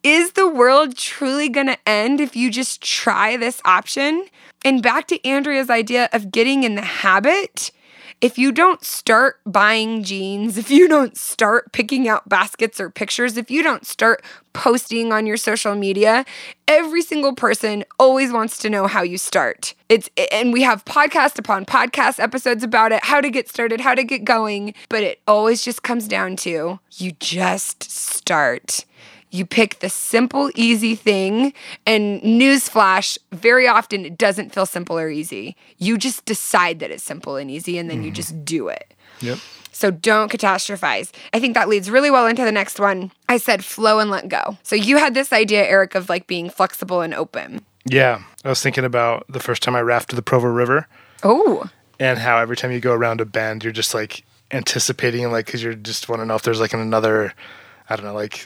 Is 0.04 0.34
the 0.34 0.50
world 0.50 0.98
truly 0.98 1.48
going 1.50 1.68
to 1.68 1.78
end 1.88 2.20
if 2.20 2.36
you 2.36 2.52
just 2.52 2.82
try 2.82 3.38
this 3.38 3.62
option? 3.64 4.26
And 4.64 4.82
back 4.82 5.08
to 5.08 5.26
Andrea's 5.28 5.70
idea 5.70 6.10
of 6.14 6.32
getting 6.32 6.64
in 6.64 6.76
the 6.76 6.82
habit. 6.82 7.72
If 8.22 8.38
you 8.38 8.54
don't 8.54 8.86
start 8.86 9.42
buying 9.46 10.04
jeans, 10.04 10.58
if 10.58 10.72
you 10.72 10.88
don't 10.88 11.18
start 11.18 11.74
picking 11.74 12.08
out 12.08 12.30
baskets 12.30 12.80
or 12.80 12.90
pictures, 12.90 13.36
if 13.36 13.52
you 13.52 13.62
don't 13.62 13.86
start 13.86 14.24
posting 14.54 15.12
on 15.12 15.26
your 15.26 15.36
social 15.36 15.76
media, 15.76 16.24
every 16.66 17.02
single 17.02 17.34
person 17.36 17.84
always 18.00 18.32
wants 18.32 18.58
to 18.60 18.70
know 18.70 18.88
how 18.88 19.02
you 19.02 19.18
start. 19.18 19.74
It's 19.90 20.10
and 20.32 20.54
we 20.54 20.62
have 20.62 20.86
podcast 20.86 21.38
upon 21.38 21.66
podcast 21.66 22.20
episodes 22.22 22.64
about 22.64 22.94
it, 22.94 23.04
how 23.04 23.20
to 23.20 23.30
get 23.30 23.50
started, 23.50 23.82
how 23.82 23.94
to 23.96 24.04
get 24.06 24.24
going, 24.24 24.74
but 24.88 25.04
it 25.04 25.20
always 25.28 25.62
just 25.62 25.84
comes 25.84 26.08
down 26.08 26.38
to 26.38 26.80
you 26.92 27.12
just 27.20 27.84
start. 27.92 28.86
You 29.34 29.46
pick 29.46 29.80
the 29.80 29.90
simple, 29.90 30.52
easy 30.56 30.96
thing, 30.96 31.54
and 31.86 32.22
newsflash, 32.22 33.18
very 33.32 33.68
often 33.68 34.06
it 34.06 34.18
doesn't 34.18 34.54
feel 34.54 34.66
simple 34.66 34.98
or 34.98 35.10
easy. 35.10 35.56
You 35.78 35.98
just 35.98 36.24
decide 36.26 36.80
that 36.80 36.92
it's 36.92 37.04
simple 37.04 37.36
and 37.36 37.50
easy, 37.50 37.78
and 37.78 37.90
then 37.90 38.04
you 38.04 38.10
mm-hmm. 38.10 38.16
just 38.16 38.46
do 38.46 38.68
it. 38.68 38.94
Yep. 39.22 39.40
So 39.72 39.90
don't 39.90 40.32
catastrophize. 40.32 41.12
I 41.34 41.40
think 41.40 41.56
that 41.56 41.68
leads 41.68 41.90
really 41.90 42.12
well 42.12 42.28
into 42.28 42.46
the 42.46 42.52
next 42.52 42.80
one. 42.80 43.12
I 43.28 43.38
said 43.38 43.66
flow 43.66 43.98
and 43.98 44.12
let 44.12 44.30
go. 44.30 44.58
So 44.62 44.76
you 44.76 44.98
had 44.98 45.16
this 45.16 45.34
idea, 45.34 45.66
Eric, 45.66 45.96
of 45.96 46.10
like 46.10 46.28
being 46.28 46.50
flexible 46.52 47.02
and 47.02 47.14
open. 47.14 47.66
Yeah. 47.86 48.22
I 48.46 48.50
was 48.50 48.62
thinking 48.62 48.86
about 48.86 49.26
the 49.28 49.40
first 49.40 49.64
time 49.64 49.76
I 49.76 49.82
rafted 49.82 50.16
the 50.16 50.22
Provo 50.22 50.48
River 50.48 50.88
Oh, 51.24 51.70
and 52.00 52.20
how 52.20 52.38
every 52.38 52.58
time 52.58 52.72
you 52.72 52.80
go 52.80 52.94
around 52.94 53.22
a 53.22 53.26
bend, 53.26 53.64
you're 53.64 53.74
just 53.74 53.94
like 53.94 54.26
anticipating, 54.52 55.32
like, 55.32 55.46
because 55.46 55.64
you're 55.64 55.74
just 55.74 56.10
want 56.10 56.22
to 56.22 56.26
know 56.26 56.36
if 56.36 56.44
there's 56.44 56.60
like 56.60 56.74
another, 56.74 57.34
I 57.90 57.96
don't 57.96 58.06
know, 58.06 58.14
like, 58.14 58.46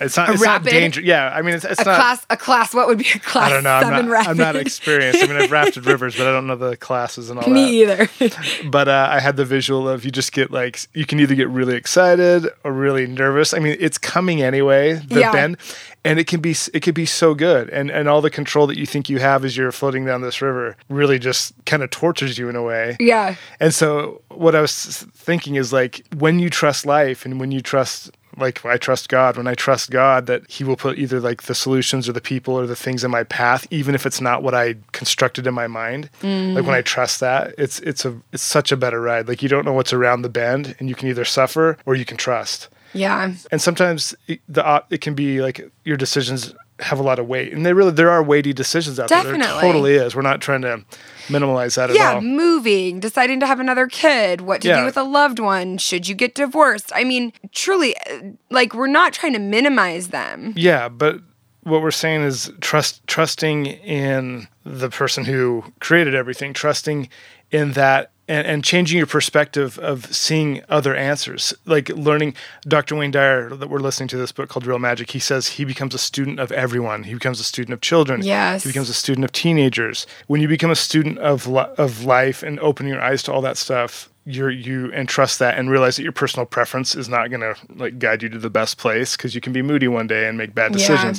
it's 0.00 0.16
not, 0.16 0.30
A 0.30 0.32
it's 0.32 0.42
rapid? 0.42 0.64
not 0.66 0.70
danger. 0.72 1.00
Yeah. 1.02 1.30
I 1.34 1.42
mean, 1.42 1.54
it's, 1.54 1.64
it's 1.64 1.80
a 1.80 1.84
not. 1.84 1.96
class, 1.96 2.26
a 2.30 2.36
class. 2.36 2.74
What 2.74 2.86
would 2.88 2.98
be 2.98 3.06
a 3.14 3.18
class 3.18 3.50
I 3.50 3.54
don't 3.54 3.64
know. 3.64 3.70
I'm 3.70 4.08
not. 4.08 4.26
I'm 4.28 4.36
not 4.36 4.56
experienced. 4.56 5.22
I 5.22 5.26
mean, 5.26 5.36
I've 5.36 5.50
rafted 5.50 5.84
rivers, 5.92 6.16
but 6.16 6.26
I 6.26 6.32
don't 6.32 6.46
know 6.46 6.56
the 6.56 6.76
classes 6.76 7.28
and 7.30 7.38
all 7.38 7.44
that. 7.44 7.50
Me 7.52 7.82
either. 7.82 8.08
but 8.70 8.88
uh, 8.88 9.08
I 9.10 9.20
had 9.20 9.36
the 9.36 9.44
visual 9.44 9.88
of 9.88 10.04
you 10.04 10.10
just 10.10 10.32
get 10.32 10.50
like 10.50 10.80
you 10.94 11.04
can 11.04 11.20
either 11.20 11.34
get 11.34 11.48
really 11.48 11.74
excited 11.76 12.46
or 12.64 12.72
really 12.72 13.06
nervous. 13.06 13.52
I 13.52 13.58
mean, 13.58 13.76
it's 13.78 13.98
coming 13.98 14.42
anyway, 14.42 14.94
the 14.94 15.20
Yeah. 15.20 15.32
bend, 15.32 15.56
and 16.04 16.18
it 16.18 16.26
can 16.26 16.40
be 16.40 16.54
it 16.72 16.80
could 16.80 16.94
be 16.94 17.04
so 17.06 17.34
good, 17.34 17.68
and 17.70 17.90
and 17.90 18.08
all 18.08 18.22
the 18.22 18.30
control 18.30 18.66
that 18.68 18.78
you 18.78 18.86
think 18.86 19.10
you 19.10 19.18
have 19.18 19.44
as 19.44 19.54
you're 19.56 19.72
floating 19.72 20.06
down 20.06 20.22
this 20.22 20.40
river 20.40 20.76
really 20.88 21.18
just 21.18 21.52
kind 21.66 21.82
of 21.82 21.90
tortures 21.90 22.38
you 22.38 22.48
in 22.48 22.56
a 22.56 22.62
way. 22.62 22.96
yeah. 23.00 23.34
And 23.60 23.74
so 23.74 24.22
what 24.28 24.54
I 24.54 24.60
was 24.62 25.04
thinking 25.14 25.56
is 25.56 25.72
like 25.74 26.06
when 26.16 26.38
you 26.38 26.48
trust 26.48 26.86
life 26.86 27.26
and 27.26 27.38
when 27.38 27.50
you 27.52 27.60
trust 27.60 28.10
like 28.40 28.64
I 28.64 28.76
trust 28.76 29.08
God, 29.08 29.36
when 29.36 29.46
I 29.46 29.54
trust 29.54 29.90
God 29.90 30.26
that 30.26 30.48
he 30.50 30.64
will 30.64 30.76
put 30.76 30.98
either 30.98 31.20
like 31.20 31.42
the 31.42 31.54
solutions 31.54 32.08
or 32.08 32.12
the 32.12 32.20
people 32.20 32.54
or 32.54 32.66
the 32.66 32.76
things 32.76 33.04
in 33.04 33.10
my 33.10 33.24
path 33.24 33.66
even 33.70 33.94
if 33.94 34.06
it's 34.06 34.20
not 34.20 34.42
what 34.42 34.54
I 34.54 34.76
constructed 34.92 35.46
in 35.46 35.54
my 35.54 35.66
mind. 35.66 36.10
Like 36.54 36.64
when 36.64 36.74
I 36.74 36.78
mm-hmm. 36.78 36.84
trust 36.84 37.20
that, 37.20 37.54
it's 37.58 37.80
it's 37.80 38.04
a 38.04 38.16
it's 38.32 38.42
such 38.42 38.72
a 38.72 38.76
better 38.76 39.00
ride. 39.00 39.28
Like 39.28 39.42
you 39.42 39.48
don't 39.48 39.64
know 39.64 39.72
what's 39.72 39.92
around 39.92 40.22
the 40.22 40.28
bend 40.28 40.76
and 40.78 40.88
you 40.88 40.94
can 40.94 41.08
either 41.08 41.24
suffer 41.24 41.78
or 41.86 41.94
you 41.94 42.04
can 42.04 42.16
trust. 42.16 42.68
Yeah. 42.92 43.34
And 43.52 43.62
sometimes 43.62 44.14
it, 44.26 44.40
the 44.48 44.64
op- 44.64 44.92
it 44.92 45.00
can 45.00 45.14
be 45.14 45.40
like 45.40 45.70
your 45.84 45.96
decisions 45.96 46.54
have 46.80 46.98
a 46.98 47.02
lot 47.02 47.18
of 47.18 47.26
weight. 47.26 47.52
And 47.52 47.64
they 47.64 47.72
really 47.72 47.90
there 47.92 48.10
are 48.10 48.22
weighty 48.22 48.52
decisions 48.52 48.98
out 48.98 49.08
there. 49.08 49.22
There 49.22 49.36
Definitely. 49.36 49.60
totally 49.62 49.94
is. 49.94 50.14
We're 50.14 50.22
not 50.22 50.40
trying 50.40 50.62
to 50.62 50.84
minimize 51.28 51.74
that 51.76 51.90
at 51.90 51.96
all. 51.96 51.96
Yeah, 51.96 52.20
moving, 52.20 53.00
deciding 53.00 53.40
to 53.40 53.46
have 53.46 53.60
another 53.60 53.86
kid, 53.86 54.40
what 54.40 54.62
to 54.62 54.68
Yeah. 54.68 54.80
do 54.80 54.84
with 54.84 54.96
a 54.96 55.02
loved 55.02 55.38
one, 55.38 55.78
should 55.78 56.08
you 56.08 56.14
get 56.14 56.34
divorced? 56.34 56.90
I 56.94 57.04
mean, 57.04 57.32
truly, 57.52 57.96
uh, 57.98 58.20
like, 58.50 58.74
we're 58.74 58.86
not 58.86 59.12
trying 59.12 59.32
to 59.34 59.38
minimize 59.38 60.08
them. 60.08 60.52
Yeah, 60.56 60.88
but 60.88 61.20
what 61.62 61.82
we're 61.82 61.90
saying 61.90 62.22
is 62.22 62.50
trust 62.60 63.06
trusting 63.06 63.66
in 63.66 64.48
the 64.64 64.88
person 64.90 65.24
who 65.24 65.64
created 65.80 66.14
everything, 66.14 66.52
trusting 66.54 67.08
in 67.50 67.72
that 67.72 68.10
and, 68.30 68.46
and 68.46 68.62
changing 68.64 68.96
your 68.96 69.08
perspective 69.08 69.76
of 69.80 70.06
seeing 70.14 70.62
other 70.68 70.94
answers. 70.94 71.52
Like 71.66 71.88
learning 71.88 72.34
Dr. 72.62 72.94
Wayne 72.94 73.10
Dyer 73.10 73.50
that 73.50 73.68
we're 73.68 73.80
listening 73.80 74.08
to 74.10 74.16
this 74.16 74.30
book 74.30 74.48
called 74.48 74.66
Real 74.66 74.78
Magic, 74.78 75.10
he 75.10 75.18
says 75.18 75.48
he 75.48 75.64
becomes 75.64 75.94
a 75.94 75.98
student 75.98 76.38
of 76.38 76.52
everyone. 76.52 77.02
He 77.02 77.14
becomes 77.14 77.40
a 77.40 77.44
student 77.44 77.74
of 77.74 77.80
children. 77.80 78.22
Yes. 78.22 78.62
He 78.62 78.68
becomes 78.68 78.88
a 78.88 78.94
student 78.94 79.24
of 79.24 79.32
teenagers. 79.32 80.06
When 80.28 80.40
you 80.40 80.46
become 80.46 80.70
a 80.70 80.76
student 80.76 81.18
of 81.18 81.48
li- 81.48 81.66
of 81.76 82.04
life 82.04 82.44
and 82.44 82.60
open 82.60 82.86
your 82.86 83.02
eyes 83.02 83.24
to 83.24 83.32
all 83.32 83.40
that 83.42 83.56
stuff, 83.56 84.08
you're 84.26 84.50
you 84.50 84.92
and 84.92 85.08
trust 85.08 85.40
that 85.40 85.58
and 85.58 85.68
realize 85.68 85.96
that 85.96 86.04
your 86.04 86.12
personal 86.12 86.46
preference 86.46 86.94
is 86.94 87.08
not 87.08 87.30
going 87.30 87.40
to 87.40 87.54
like 87.74 87.98
guide 87.98 88.22
you 88.22 88.28
to 88.28 88.38
the 88.38 88.50
best 88.50 88.78
place 88.78 89.16
because 89.16 89.34
you 89.34 89.40
can 89.40 89.52
be 89.52 89.60
moody 89.62 89.88
one 89.88 90.06
day 90.06 90.28
and 90.28 90.38
make 90.38 90.54
bad 90.54 90.78
Yeah. 90.78 91.12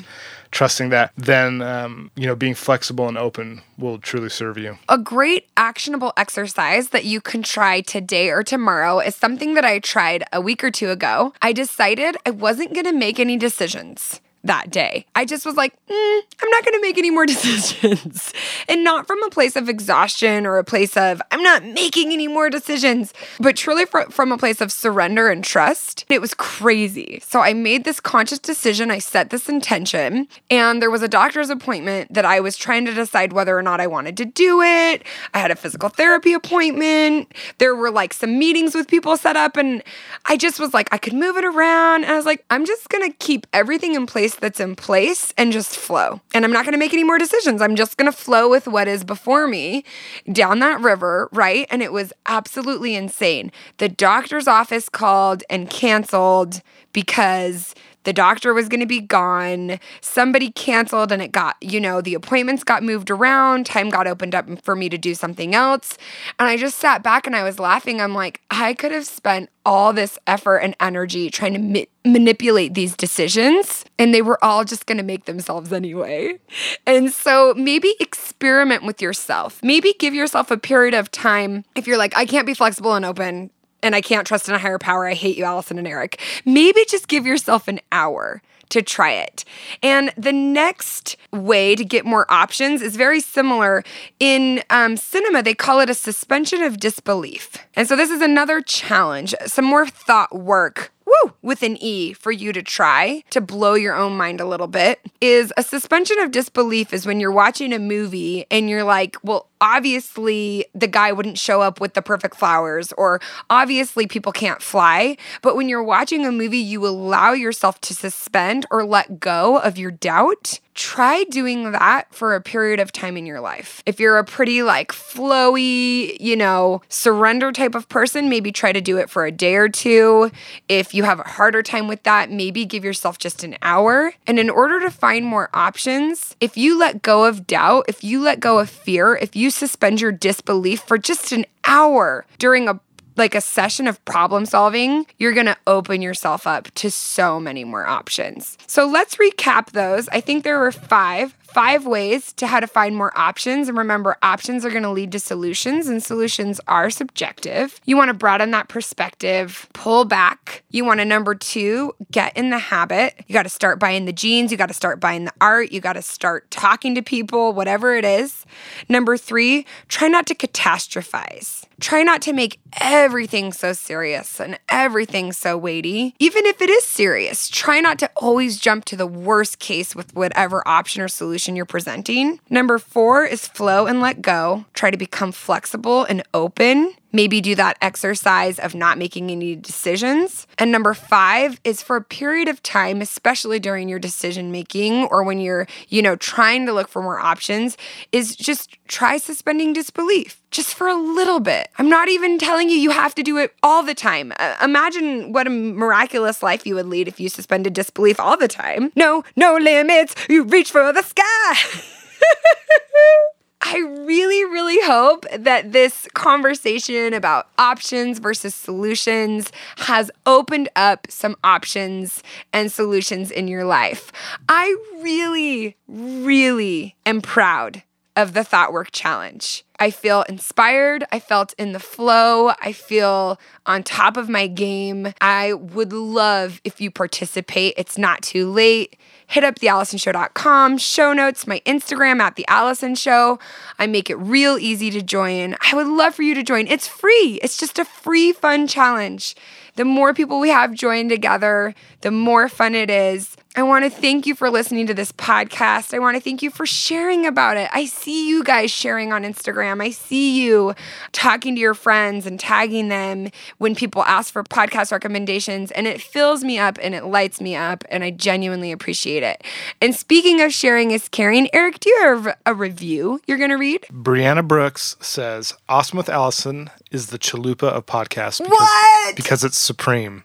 Trusting 0.52 0.90
that 0.90 1.12
then 1.18 1.62
um, 1.62 2.12
you 2.16 2.28
know 2.28 2.36
being 2.36 2.54
flexible 2.54 3.08
and 3.08 3.18
open 3.18 3.62
will 3.78 3.98
truly 3.98 4.30
serve 4.30 4.58
you 4.58 4.78
A 4.90 4.98
great 4.98 5.48
actionable 5.58 6.14
exercise 6.18 6.90
that 6.90 7.06
you 7.06 7.22
can 7.22 7.42
try 7.44 7.82
today 7.82 8.30
or 8.30 8.44
tomorrow 8.44 9.00
is 9.00 9.16
something 9.16 9.54
that 9.56 9.66
I 9.66 9.80
tried 9.80 10.24
a 10.34 10.42
week 10.42 10.64
or 10.64 10.72
two 10.72 10.90
ago. 10.90 11.34
I 11.42 11.54
decided 11.54 12.18
I 12.26 12.32
wasn't 12.32 12.74
going 12.74 12.86
to 12.86 12.94
make 12.94 13.20
any 13.20 13.38
decisions 13.38 14.22
that 14.44 14.70
day. 14.72 15.06
I 15.16 15.26
just 15.26 15.46
was 15.46 15.56
like, 15.56 15.74
mm, 15.88 16.22
I'm 16.42 16.50
not 16.50 16.66
going 16.66 16.74
to 16.74 16.82
make 16.82 16.98
any 16.98 17.12
more 17.12 17.26
decisions. 17.28 18.34
and 18.68 18.84
not 18.84 19.08
from 19.08 19.22
a 19.24 19.30
place 19.30 19.56
of 19.56 19.70
exhaustion 19.70 20.46
or 20.46 20.58
a 20.58 20.64
place 20.64 20.98
of, 20.98 21.22
I'm 21.32 21.44
not 21.44 21.64
making 21.64 22.12
any 22.12 22.28
more 22.28 22.50
decisions, 22.50 23.14
but 23.40 23.56
truly 23.56 23.86
fr- 23.86 24.10
from 24.10 24.32
a 24.32 24.38
place 24.38 24.62
of 24.62 24.72
surrender 24.72 25.30
and 25.30 25.44
trust. 25.44 26.06
It 26.10 26.22
was 26.22 26.34
crazy. 26.34 27.22
So 27.26 27.40
I 27.40 27.54
made 27.54 27.84
this 27.84 28.00
conscious 28.00 28.40
decision. 28.40 28.90
I 28.92 29.00
set 29.00 29.30
this 29.30 29.48
intention, 29.48 30.28
and 30.50 30.82
there 30.82 30.92
was 30.92 31.02
a 31.02 31.08
doctor's 31.08 31.50
appointment 31.50 32.14
that 32.14 32.26
I 32.26 32.40
was 32.40 32.58
trying 32.58 32.86
to 32.86 32.94
decide 32.94 33.34
whether 33.34 33.58
or 33.58 33.62
not 33.62 33.80
I 33.80 33.88
wanted 33.88 34.18
to 34.18 34.26
do 34.26 34.62
it. 34.62 35.04
I 35.34 35.40
had 35.40 35.52
a 35.52 35.56
physical 35.56 35.90
therapy 35.90 36.34
appointment. 36.34 37.34
There 37.60 37.76
were 37.76 37.92
like 37.92 38.14
some 38.14 38.40
meetings 38.40 38.74
with 38.74 38.88
people 38.88 39.18
set 39.18 39.36
up, 39.36 39.58
and 39.58 39.84
I 40.26 40.38
just 40.38 40.60
was 40.60 40.74
like, 40.74 40.90
I 40.92 40.98
could 40.98 41.14
move 41.14 41.38
it 41.38 41.46
around. 41.46 42.04
And 42.04 42.12
I 42.12 42.16
was 42.16 42.26
like, 42.26 42.44
I'm 42.50 42.66
just 42.66 42.90
gonna 42.90 43.12
keep 43.14 43.46
everything 43.54 43.96
in 43.96 44.06
place 44.06 44.31
that's 44.36 44.60
in 44.60 44.76
place 44.76 45.34
and 45.38 45.52
just 45.52 45.76
flow. 45.78 46.22
And 46.34 46.46
I'm 46.46 46.52
not 46.52 46.66
gonna 46.66 46.78
make 46.78 46.94
any 46.94 47.04
more 47.04 47.18
decisions. 47.18 47.62
I'm 47.62 47.76
just 47.76 47.98
gonna 47.98 48.12
flow 48.12 48.50
with 48.50 48.68
what 48.68 48.88
is 48.88 49.04
before 49.04 49.48
me 49.48 49.84
down 50.32 50.60
that 50.60 50.82
river, 50.82 51.30
right? 51.32 51.68
And 51.70 51.82
it 51.82 51.92
was 51.92 52.14
absolutely 52.26 52.96
insane. 52.96 53.52
The 53.78 53.90
doctor's 53.90 54.48
office 54.48 54.90
called 54.90 55.44
and 55.50 55.70
canceled 55.70 56.62
because 56.94 57.74
the 58.04 58.14
doctor 58.14 58.54
was 58.54 58.68
going 58.68 58.80
to 58.80 58.86
be 58.86 59.00
gone. 59.00 59.80
Somebody 60.02 60.52
canceled 60.52 61.12
and 61.12 61.22
it 61.22 61.32
got, 61.32 61.56
you 61.62 61.80
know, 61.80 62.02
the 62.02 62.14
appointments 62.14 62.64
got 62.64 62.84
moved 62.84 63.12
around. 63.12 63.66
Time 63.66 63.90
got 63.90 64.08
opened 64.08 64.36
up 64.36 64.48
for 64.64 64.76
me 64.76 64.90
to 64.90 64.98
do 64.98 65.14
something 65.14 65.54
else. 65.54 65.98
And 66.40 66.50
I 66.50 66.58
just 66.58 66.78
sat 66.78 67.04
back 67.04 67.28
and 67.28 67.36
I 67.36 67.44
was 67.44 67.60
laughing. 67.60 68.02
I'm 68.02 68.14
like, 68.14 68.42
I 68.50 68.74
could 68.74 68.92
have 68.92 69.06
spent 69.06 69.50
all 69.66 69.94
this 69.94 70.18
effort 70.26 70.58
and 70.58 70.76
energy 70.80 71.30
trying 71.30 71.54
to 71.54 71.60
ma- 71.60 72.12
manipulate 72.12 72.74
these 72.74 72.96
decisions 72.96 73.86
and 74.00 74.14
they 74.14 74.24
were 74.24 74.44
all 74.44 74.66
just 74.66 74.88
going 74.88 74.98
to 74.98 75.04
make 75.04 75.26
themselves 75.26 75.72
anyway. 75.72 76.40
And 76.88 77.12
so 77.12 77.54
maybe 77.56 77.94
experiment 78.00 78.84
with 78.84 79.02
yourself. 79.02 79.62
Maybe 79.62 79.94
give 80.00 80.16
yourself 80.16 80.50
a 80.50 80.58
period 80.58 80.96
of 80.96 81.12
time. 81.12 81.64
If 81.76 81.86
you're 81.86 81.98
like, 81.98 82.18
I 82.18 82.26
can't 82.26 82.48
be 82.48 82.56
flexible 82.56 82.96
and 82.96 83.06
open, 83.06 83.52
and 83.84 83.96
I 83.96 84.02
can't 84.02 84.28
trust 84.28 84.48
in 84.50 84.56
a 84.56 84.60
higher 84.60 84.80
power. 84.80 85.08
I 85.08 85.14
hate 85.14 85.38
you, 85.38 85.44
Alison 85.44 85.78
and 85.78 85.88
Eric. 85.88 86.22
Maybe 86.46 86.86
just 86.88 87.08
give 87.08 87.26
yourself 87.26 87.68
an 87.68 87.80
hour 87.92 88.42
to 88.72 88.82
try 88.82 89.12
it. 89.12 89.44
And 89.84 90.14
the 90.18 90.32
next 90.32 91.18
way 91.32 91.76
to 91.76 91.84
get 91.84 92.06
more 92.06 92.26
options 92.32 92.82
is 92.82 92.96
very 92.96 93.20
similar. 93.20 93.84
In 94.20 94.64
um, 94.70 94.98
cinema, 94.98 95.44
they 95.44 95.54
call 95.54 95.82
it 95.82 95.90
a 95.90 95.94
suspension 95.94 96.64
of 96.64 96.80
disbelief. 96.80 97.58
And 97.76 97.88
so 97.88 97.96
this 97.96 98.10
is 98.10 98.22
another 98.22 98.62
challenge, 98.62 99.36
some 99.46 99.66
more 99.66 99.86
thought 99.86 100.34
work. 100.34 100.92
Woo, 101.12 101.34
with 101.42 101.64
an 101.64 101.78
E 101.82 102.14
for 102.14 102.32
you 102.32 102.54
to 102.54 102.62
try 102.62 103.24
to 103.32 103.42
blow 103.42 103.74
your 103.74 103.96
own 103.96 104.16
mind 104.16 104.40
a 104.40 104.46
little 104.46 104.68
bit 104.68 105.00
is 105.20 105.52
a 105.58 105.64
suspension 105.64 106.20
of 106.20 106.32
disbelief 106.32 106.94
is 106.94 107.06
when 107.06 107.20
you're 107.20 107.32
watching 107.32 107.74
a 107.74 107.80
movie 107.80 108.46
and 108.50 108.70
you're 108.70 108.84
like, 108.84 109.18
well, 109.24 109.48
obviously 109.60 110.66
the 110.74 110.88
guy 110.88 111.12
wouldn't 111.12 111.38
show 111.38 111.62
up 111.62 111.82
with 111.82 111.94
the 111.94 112.02
perfect 112.02 112.36
flowers, 112.36 112.94
or 112.94 113.20
obviously 113.50 114.08
people 114.08 114.32
can't 114.32 114.62
fly. 114.62 115.18
But 115.42 115.56
when 115.56 115.70
you're 115.70 115.84
watching 115.84 116.26
a 116.26 116.32
movie, 116.32 116.58
you 116.58 116.86
allow 116.88 117.34
yourself 117.34 117.80
to 117.82 117.94
suspend 117.94 118.66
or 118.72 118.86
let 118.86 119.20
go 119.20 119.58
of 119.58 119.78
your 119.78 119.92
doubt. 119.92 120.60
Try 120.74 121.26
doing 121.26 121.72
that 121.74 122.14
for 122.14 122.34
a 122.34 122.42
period 122.42 122.80
of 122.80 122.92
time 122.92 123.18
in 123.18 123.26
your 123.26 123.42
life. 123.42 123.84
If 123.86 124.00
you're 124.00 124.18
a 124.18 124.24
pretty 124.24 124.64
like 124.64 124.92
flowy, 124.92 126.18
you 126.20 126.36
know, 126.36 126.82
surrender 126.88 127.52
type 127.52 127.76
of 127.76 127.90
person, 127.90 128.30
maybe 128.30 128.52
try 128.52 128.72
to 128.72 128.82
do 128.82 128.98
it 128.98 129.10
for 129.10 129.26
a 129.26 129.32
day 129.32 129.56
or 129.56 129.68
two. 129.68 130.32
If 130.70 130.94
you 130.94 131.04
have 131.04 131.20
a 131.20 131.24
harder 131.24 131.62
time 131.62 131.88
with 131.88 132.04
that, 132.04 132.32
maybe 132.32 132.66
give 132.66 132.86
yourself 132.86 133.18
just 133.18 133.44
an 133.44 133.58
hour. 133.62 134.14
And 134.26 134.40
in 134.40 134.50
order 134.50 134.80
to 134.80 134.90
find 134.90 135.26
more 135.26 135.50
options, 135.54 136.36
if 136.40 136.56
you 136.56 136.80
let 136.80 137.02
go 137.02 137.26
of 137.26 137.48
doubt, 137.48 137.86
if 137.88 138.04
you 138.04 138.22
let 138.22 138.40
go 138.40 138.60
of 138.60 138.70
fear, 138.70 139.16
if 139.16 139.36
you 139.36 139.50
suspend 139.50 140.00
your 140.00 140.12
disbelief 140.12 140.82
for 140.82 140.98
just 140.98 141.32
an 141.32 141.46
hour 141.66 142.26
during 142.40 142.68
a 142.68 142.80
like 143.16 143.36
a 143.36 143.42
session 143.42 143.88
of 143.88 144.04
problem 144.06 144.46
solving, 144.46 145.06
you're 145.18 145.34
going 145.34 145.46
to 145.46 145.58
open 145.68 146.02
yourself 146.02 146.48
up 146.48 146.72
to 146.76 146.90
so 146.90 147.40
many 147.40 147.64
more 147.64 147.86
options. 147.86 148.58
So 148.68 148.86
let's 148.86 149.16
recap 149.16 149.72
those. 149.72 150.08
I 150.10 150.22
think 150.22 150.44
there 150.44 150.60
were 150.60 150.72
5 150.72 151.38
five 151.54 151.86
ways 151.86 152.32
to 152.34 152.48
how 152.48 152.60
to 152.60 152.68
find 152.68 152.96
more 152.96 153.18
options. 153.18 153.68
And 153.68 153.78
remember, 153.78 154.18
options 154.24 154.66
are 154.66 154.70
going 154.70 154.84
to 154.84 154.90
lead 154.90 155.12
to 155.12 155.20
solutions, 155.20 155.88
and 155.88 156.02
solutions 156.02 156.62
are 156.68 156.90
subjective. 156.90 157.80
You 157.86 157.98
want 157.98 158.10
to 158.10 158.14
broaden 158.14 158.52
that 158.52 158.70
perspective, 158.70 159.68
pull 159.74 160.06
back. 160.06 160.64
You 160.70 160.86
want 160.86 161.00
to, 161.00 161.06
number 161.06 161.36
two, 161.36 161.94
get 162.12 162.36
in 162.38 162.50
the 162.50 162.60
habit. 162.60 163.16
You 163.28 163.34
got 163.34 163.44
to 163.44 163.50
start 163.50 163.80
buying 163.80 164.06
the 164.06 164.14
jeans, 164.14 164.52
you 164.52 164.58
got 164.58 164.70
to 164.70 164.74
start 164.74 165.00
buying 165.00 165.26
the 165.26 165.34
art, 165.42 165.72
you 165.72 165.82
got 165.82 165.94
to 165.94 166.02
start 166.02 166.50
talking 166.52 166.96
to 166.96 167.02
people, 167.02 167.54
whatever 167.54 167.96
it 167.96 168.06
is. 168.06 168.46
Number 168.88 169.18
three, 169.18 169.66
try 169.88 170.08
not 170.08 170.28
to 170.28 170.36
catastrophize. 170.36 171.66
Try 171.80 172.04
not 172.04 172.22
to 172.24 172.34
make 172.34 172.60
everything 172.80 173.52
so 173.52 173.74
serious 173.74 174.40
and 174.40 174.60
everything 174.70 175.34
so 175.34 175.58
weighty. 175.58 176.14
Even 176.20 176.46
if 176.46 176.62
it 176.62 176.70
is 176.70 176.86
serious, 176.86 177.50
try 177.50 177.80
not 177.80 177.98
to 178.00 178.12
always 178.16 178.60
jump 178.60 178.86
to 178.86 178.96
the 178.96 179.08
worst 179.08 179.58
case 179.58 179.96
with 179.96 180.16
whatever 180.16 180.66
option 180.68 181.02
or 181.02 181.08
solution 181.08 181.41
you're 181.48 181.66
presenting. 181.66 182.40
Number 182.50 182.78
four 182.78 183.26
is 183.26 183.48
flow 183.48 183.88
and 183.88 184.02
let 184.02 184.22
go. 184.22 184.66
Try 184.74 184.92
to 184.92 184.98
become 184.98 185.32
flexible 185.32 186.04
and 186.04 186.24
open. 186.34 186.94
Maybe 187.12 187.42
do 187.42 187.56
that 187.56 187.78
exercise 187.82 188.60
of 188.60 188.76
not 188.76 188.98
making 188.98 189.32
any 189.32 189.56
decisions. 189.56 190.48
And 190.58 190.72
number 190.72 190.94
five 190.94 191.60
is 191.64 191.82
for 191.82 191.96
a 191.96 192.02
period 192.02 192.48
of 192.48 192.62
time, 192.64 193.02
especially 193.02 193.60
during 193.60 193.90
your 193.90 194.00
decision 194.00 194.52
making 194.52 195.06
or 195.06 195.24
when 195.24 195.40
you're, 195.40 195.68
you 195.90 196.02
know, 196.02 196.16
trying 196.16 196.66
to 196.66 196.74
look 196.74 196.88
for 196.88 197.02
more 197.02 197.20
options, 197.20 197.78
is 198.12 198.36
just 198.36 198.78
try 198.88 199.18
suspending 199.18 199.74
disbelief 199.74 200.42
just 200.52 200.76
for 200.76 200.88
a 200.88 200.96
little 200.96 201.40
bit. 201.40 201.70
I'm 201.78 201.90
not 201.90 202.10
even 202.10 202.38
telling 202.38 202.70
you 202.70 202.76
you 202.76 202.92
have 202.92 203.16
to 203.16 203.24
do 203.24 203.38
it 203.38 203.54
all 203.64 203.84
the 203.84 203.96
time. 203.96 204.34
Uh, 204.38 204.56
imagine 204.62 205.32
what 205.32 205.48
a 205.48 205.50
miraculous 205.50 206.44
life 206.44 206.66
you 206.66 206.76
would 206.76 206.88
lead 206.88 207.08
if 207.08 207.20
you 207.20 207.30
suspended 207.30 207.74
disbelief 207.74 208.20
all 208.20 208.38
the 208.38 208.48
time. 208.50 208.92
No, 208.96 209.24
no 209.36 209.58
limits. 209.58 210.16
You 210.30 210.44
reach 210.44 210.72
for 210.72 210.92
the 210.92 211.02
sky. 211.02 211.54
I 213.74 213.78
really, 213.78 214.44
really 214.44 214.82
hope 214.82 215.26
that 215.34 215.72
this 215.72 216.06
conversation 216.14 217.14
about 217.14 217.48
options 217.58 218.20
versus 218.20 218.54
solutions 218.54 219.50
has 219.78 220.12
opened 220.26 220.68
up 220.76 221.08
some 221.10 221.38
options 221.42 222.22
and 222.52 222.70
solutions 222.70 223.32
in 223.32 223.48
your 223.48 223.64
life. 223.64 224.12
I 224.50 224.76
really, 225.00 225.78
really 225.88 226.98
am 227.06 227.22
proud 227.22 227.84
of 228.18 228.34
the 228.34 228.44
Thought 228.44 228.74
Werk 228.74 228.90
Challenge. 228.92 229.64
I 229.80 229.90
feel 229.90 230.24
inspired. 230.24 231.06
I 231.14 231.22
felt 231.22 231.54
in 231.58 231.72
the 231.72 231.80
flow. 231.80 232.52
I 232.62 232.74
feel 232.74 233.40
on 233.66 233.84
top 233.84 234.18
of 234.18 234.28
my 234.28 234.48
game. 234.48 235.14
I 235.22 235.54
would 235.54 235.94
love 235.94 236.60
if 236.66 236.82
you 236.82 236.92
participate. 236.92 237.76
It's 237.78 237.98
not 237.98 238.22
too 238.22 238.52
late. 238.52 238.98
Hit 239.32 239.46
up 239.46 239.60
thealisonshow.com, 239.60 240.78
show 240.78 241.14
notes, 241.14 241.48
my 241.48 241.62
Instagram 241.66 242.20
at 242.20 242.36
the 242.36 242.46
Alison 242.50 242.96
Show. 242.96 243.40
I 243.80 243.88
make 243.88 244.10
it 244.10 244.16
real 244.16 244.58
easy 244.58 244.92
to 244.92 245.02
join. 245.02 245.56
I 245.62 245.74
would 245.74 245.88
love 245.88 246.16
for 246.16 246.22
you 246.22 246.36
to 246.36 246.44
join. 246.44 246.68
It's 246.68 246.86
free. 246.86 247.40
It's 247.42 247.56
just 247.56 247.80
a 247.80 247.86
free, 247.86 248.34
fun 248.34 248.68
challenge. 248.68 249.38
The 249.78 249.86
more 249.86 250.14
people 250.14 250.42
we 250.42 250.50
have 250.50 250.74
join 250.74 251.08
together, 251.08 251.74
the 252.02 252.12
more 252.12 252.50
fun 252.50 252.76
it 252.76 252.90
is. 252.90 253.38
I 253.54 253.64
want 253.64 253.84
to 253.84 253.90
thank 253.92 254.26
you 254.26 254.34
for 254.34 254.50
listening 254.50 254.88
to 254.88 254.94
this 254.94 255.12
podcast. 255.12 255.94
I 255.94 256.00
want 256.00 256.16
to 256.16 256.22
thank 256.22 256.42
you 256.42 256.50
for 256.50 256.66
sharing 256.66 257.26
about 257.26 257.58
it. 257.58 257.70
I 257.74 257.84
see 257.86 258.30
you 258.30 258.46
guys 258.46 258.72
sharing 258.72 259.12
on 259.12 259.24
Instagram. 259.24 259.84
I 259.84 259.90
see 259.90 260.42
you 260.42 260.74
talking 261.12 261.56
to 261.56 261.62
your 261.62 261.74
friends 261.74 262.26
and 262.26 262.40
tagging 262.40 262.88
them 262.88 263.30
when 263.58 263.76
people 263.76 264.04
ask 264.04 264.32
for 264.32 264.42
podcast 264.46 264.94
recommendations, 264.94 265.70
and 265.72 265.86
it 265.86 266.02
fills 266.02 266.46
me 266.46 266.60
up 266.60 266.78
and 266.82 266.96
it 266.96 267.04
lights 267.04 267.42
me 267.42 267.54
up, 267.58 267.84
and 267.90 268.06
I 268.06 268.12
genuinely 268.12 268.72
appreciate 268.72 269.22
it. 269.22 269.44
And 269.82 269.94
speaking 269.94 270.40
of 270.40 270.54
sharing 270.54 270.92
is 270.92 271.10
caring, 271.10 271.54
Eric, 271.54 271.82
do 271.82 271.90
you 271.90 272.00
have 272.04 272.38
a 272.46 272.54
review 272.54 273.20
you're 273.28 273.38
going 273.38 273.50
to 273.50 273.58
read? 273.58 273.82
Brianna 273.92 274.48
Brooks 274.48 274.96
says, 275.02 275.54
Awesome 275.68 275.98
with 275.98 276.08
Alison 276.08 276.70
is 276.90 277.08
the 277.08 277.20
chalupa 277.20 277.64
of 277.68 277.86
podcasts 277.86 278.38
because, 278.38 278.50
What? 278.50 279.16
because 279.18 279.44
it's 279.44 279.58
supreme. 279.58 280.24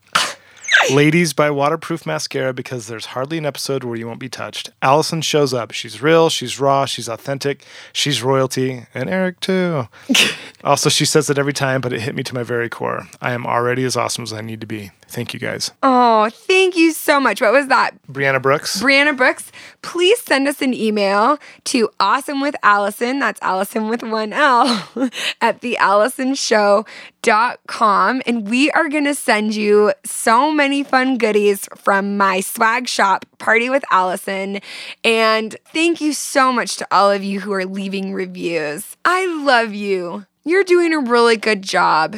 Ladies 0.93 1.33
buy 1.33 1.51
waterproof 1.51 2.07
mascara 2.07 2.53
because 2.53 2.87
there's 2.87 3.07
hardly 3.07 3.39
an 3.39 3.47
episode 3.47 3.83
where 3.83 3.97
you 3.97 4.07
won't 4.07 4.21
be 4.21 4.29
touched. 4.29 4.71
Alison 4.83 5.21
shows 5.21 5.53
up. 5.53 5.73
She's 5.73 6.01
real, 6.01 6.31
she's 6.31 6.61
raw, 6.61 6.85
she's 6.85 7.09
authentic, 7.09 7.65
she's 7.93 8.23
royalty, 8.23 8.87
and 8.95 9.11
Eric 9.11 9.41
too. 9.41 9.89
also, 10.65 10.89
she 10.89 11.05
says 11.05 11.29
it 11.29 11.39
every 11.39 11.53
time, 11.53 11.81
but 11.81 11.93
it 11.93 12.03
hit 12.03 12.15
me 12.15 12.23
to 12.23 12.35
my 12.35 12.45
very 12.45 12.69
core. 12.69 13.09
I 13.21 13.33
am 13.33 13.47
already 13.47 13.85
as 13.85 13.97
awesome 13.97 14.23
as 14.23 14.33
I 14.33 14.43
need 14.43 14.61
to 14.61 14.67
be. 14.67 14.93
Thank 15.09 15.33
you 15.33 15.41
guys. 15.41 15.71
Oh, 15.83 16.29
thank 16.31 16.77
you 16.77 16.93
so 16.93 17.19
much. 17.21 17.41
What 17.41 17.53
was 17.53 17.69
that? 17.69 17.93
Brianna 18.11 18.43
Brooks. 18.43 18.83
Brianna 18.83 19.17
Brooks, 19.17 19.53
please 19.83 20.19
send 20.21 20.49
us 20.49 20.61
an 20.61 20.75
email 20.75 21.39
to 21.65 21.89
awesome 22.01 22.41
with 22.41 22.57
Alison. 22.63 23.21
That's 23.21 23.41
Alison 23.41 23.89
with 23.89 24.03
one 24.03 24.33
L 24.33 24.67
at 25.41 25.61
thealisonshow.com. 25.61 28.23
And 28.27 28.51
we 28.51 28.71
are 28.73 28.89
going 28.89 29.05
to 29.05 29.15
send 29.15 29.55
you 29.55 29.93
so 30.05 30.51
many 30.51 30.83
fun 30.83 31.19
goodies 31.19 31.69
from 31.77 32.17
my 32.17 32.41
swag 32.41 32.89
shop, 32.89 33.25
Party 33.39 33.71
with 33.71 33.85
Alison. 33.91 34.59
And 35.05 35.57
thank 35.73 36.01
you 36.01 36.13
so 36.13 36.53
much 36.53 36.75
to 36.77 36.87
all 36.91 37.13
of 37.13 37.23
you 37.23 37.39
who 37.41 37.53
are 37.53 37.65
leaving 37.65 38.13
reviews. 38.13 38.97
I 39.05 39.25
love 39.45 39.73
you. 39.73 40.27
You're 40.45 40.65
doing 40.65 40.93
a 40.93 40.99
really 40.99 41.37
good 41.37 41.63
job. 41.63 42.17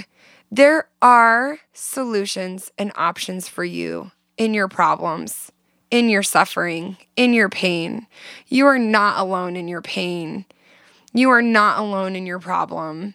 There 0.51 0.89
are 1.03 1.59
solutions 1.73 2.73
and 2.79 2.93
options 2.97 3.49
for 3.49 3.65
you 3.65 4.13
in 4.37 4.55
your 4.55 4.69
problems 4.69 5.53
in 5.91 6.09
your 6.09 6.23
suffering, 6.23 6.97
in 7.17 7.33
your 7.33 7.49
pain. 7.49 8.07
You 8.47 8.67
are 8.67 8.79
not 8.79 9.19
alone 9.19 9.57
in 9.57 9.69
your 9.69 9.83
pain. 9.83 10.45
You 11.13 11.31
are 11.31 11.43
not 11.43 11.79
alone 11.79 12.15
in 12.15 12.27
your 12.27 12.39
problem. 12.39 13.15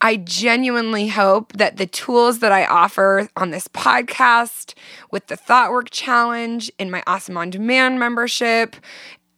I 0.00 0.16
genuinely 0.16 1.08
hope 1.08 1.54
that 1.54 1.78
the 1.78 1.86
tools 1.86 2.40
that 2.40 2.52
I 2.52 2.66
offer 2.66 3.28
on 3.36 3.50
this 3.50 3.68
podcast, 3.68 4.74
with 5.10 5.28
the 5.28 5.36
Thought 5.36 5.70
Werk 5.70 5.90
Challenge, 5.90 6.70
in 6.78 6.90
my 6.90 7.02
Awesome 7.06 7.38
On 7.38 7.48
Demand 7.48 7.98
membership, 7.98 8.76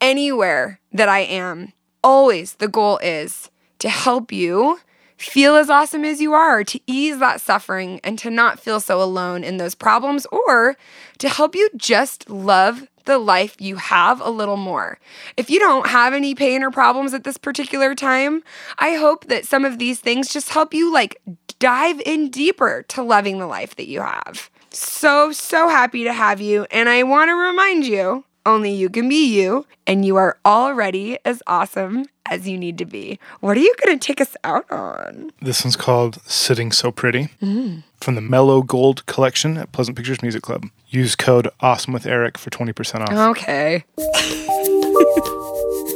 anywhere 0.01 0.81
that 0.93 1.09
I 1.09 1.21
am, 1.21 1.73
always 2.03 2.55
the 2.55 2.69
goal 2.69 2.99
is 2.99 3.51
to 3.79 3.89
help 3.89 4.33
you 4.33 4.81
feel 5.16 5.57
as 5.57 5.70
awesome 5.70 6.05
as 6.05 6.20
you 6.20 6.33
are, 6.33 6.64
to 6.64 6.81
ease 6.87 7.18
that 7.18 7.40
suffering 7.40 8.00
and 8.05 8.18
to 8.18 8.31
not 8.31 8.61
feel 8.61 8.81
so 8.81 9.02
alone 9.02 9.44
in 9.44 9.57
those 9.57 9.74
problems, 9.74 10.26
or 10.26 10.76
to 11.18 11.29
help 11.29 11.55
you 11.55 11.68
just 11.76 12.29
love 12.29 12.88
the 13.07 13.18
life 13.18 13.61
you 13.61 13.76
have 13.76 14.20
a 14.20 14.31
little 14.31 14.57
more. 14.57 14.98
If 15.37 15.48
you 15.48 15.59
don't 15.59 15.87
have 15.87 16.12
any 16.12 16.35
pain 16.35 16.62
or 16.62 16.70
problems 16.70 17.14
at 17.14 17.24
this 17.24 17.37
particular 17.37 17.94
time, 17.94 18.42
I 18.79 18.94
hope 18.94 19.26
that 19.26 19.46
some 19.46 19.64
of 19.64 19.79
these 19.79 20.00
things 20.00 20.33
just 20.33 20.50
help 20.50 20.74
you 20.74 20.92
like 20.92 21.20
dive 21.59 22.00
in 22.05 22.31
deeper 22.31 22.85
to 22.88 23.02
loving 23.02 23.38
the 23.38 23.46
life 23.46 23.76
that 23.76 23.88
you 23.88 24.00
have. 24.00 24.50
So, 24.70 25.33
so 25.33 25.68
happy 25.68 26.05
to 26.05 26.12
have 26.12 26.40
you. 26.40 26.66
And 26.70 26.88
I 26.88 27.05
want 27.05 27.29
to 27.29 27.35
remind 27.35 27.87
you 27.87 28.24
only 28.47 28.73
you 28.73 28.89
can 28.89 29.09
be 29.09 29.27
you, 29.27 29.67
and 29.87 30.05
you 30.05 30.17
are 30.17 30.39
already 30.47 31.19
as 31.25 31.43
awesome 31.47 32.07
as 32.31 32.49
you 32.49 32.57
need 32.57 32.79
to 32.79 32.85
be. 32.85 33.19
What 33.41 33.57
are 33.57 33.61
you 33.61 33.75
going 33.85 33.99
to 33.99 34.07
take 34.07 34.21
us 34.21 34.37
out 34.45 34.71
on? 34.71 35.33
This 35.43 35.65
one's 35.65 35.77
called 35.77 36.19
Sitting 36.27 36.73
So 36.73 36.91
Pretty 36.91 37.29
mm. 37.43 37.83
from 38.01 38.15
the 38.15 38.21
Mellow 38.21 38.63
Gold 38.63 39.05
collection 39.07 39.59
at 39.59 39.73
Pleasant 39.73 39.97
Pictures 39.97 40.23
Music 40.23 40.43
Club. 40.43 40.67
Use 40.89 41.15
code 41.17 41.49
Awesome 41.61 41.93
with 41.93 42.07
Eric 42.07 42.39
for 42.39 42.51
20% 42.51 43.01
off. 43.01 43.37
Okay. 43.37 43.85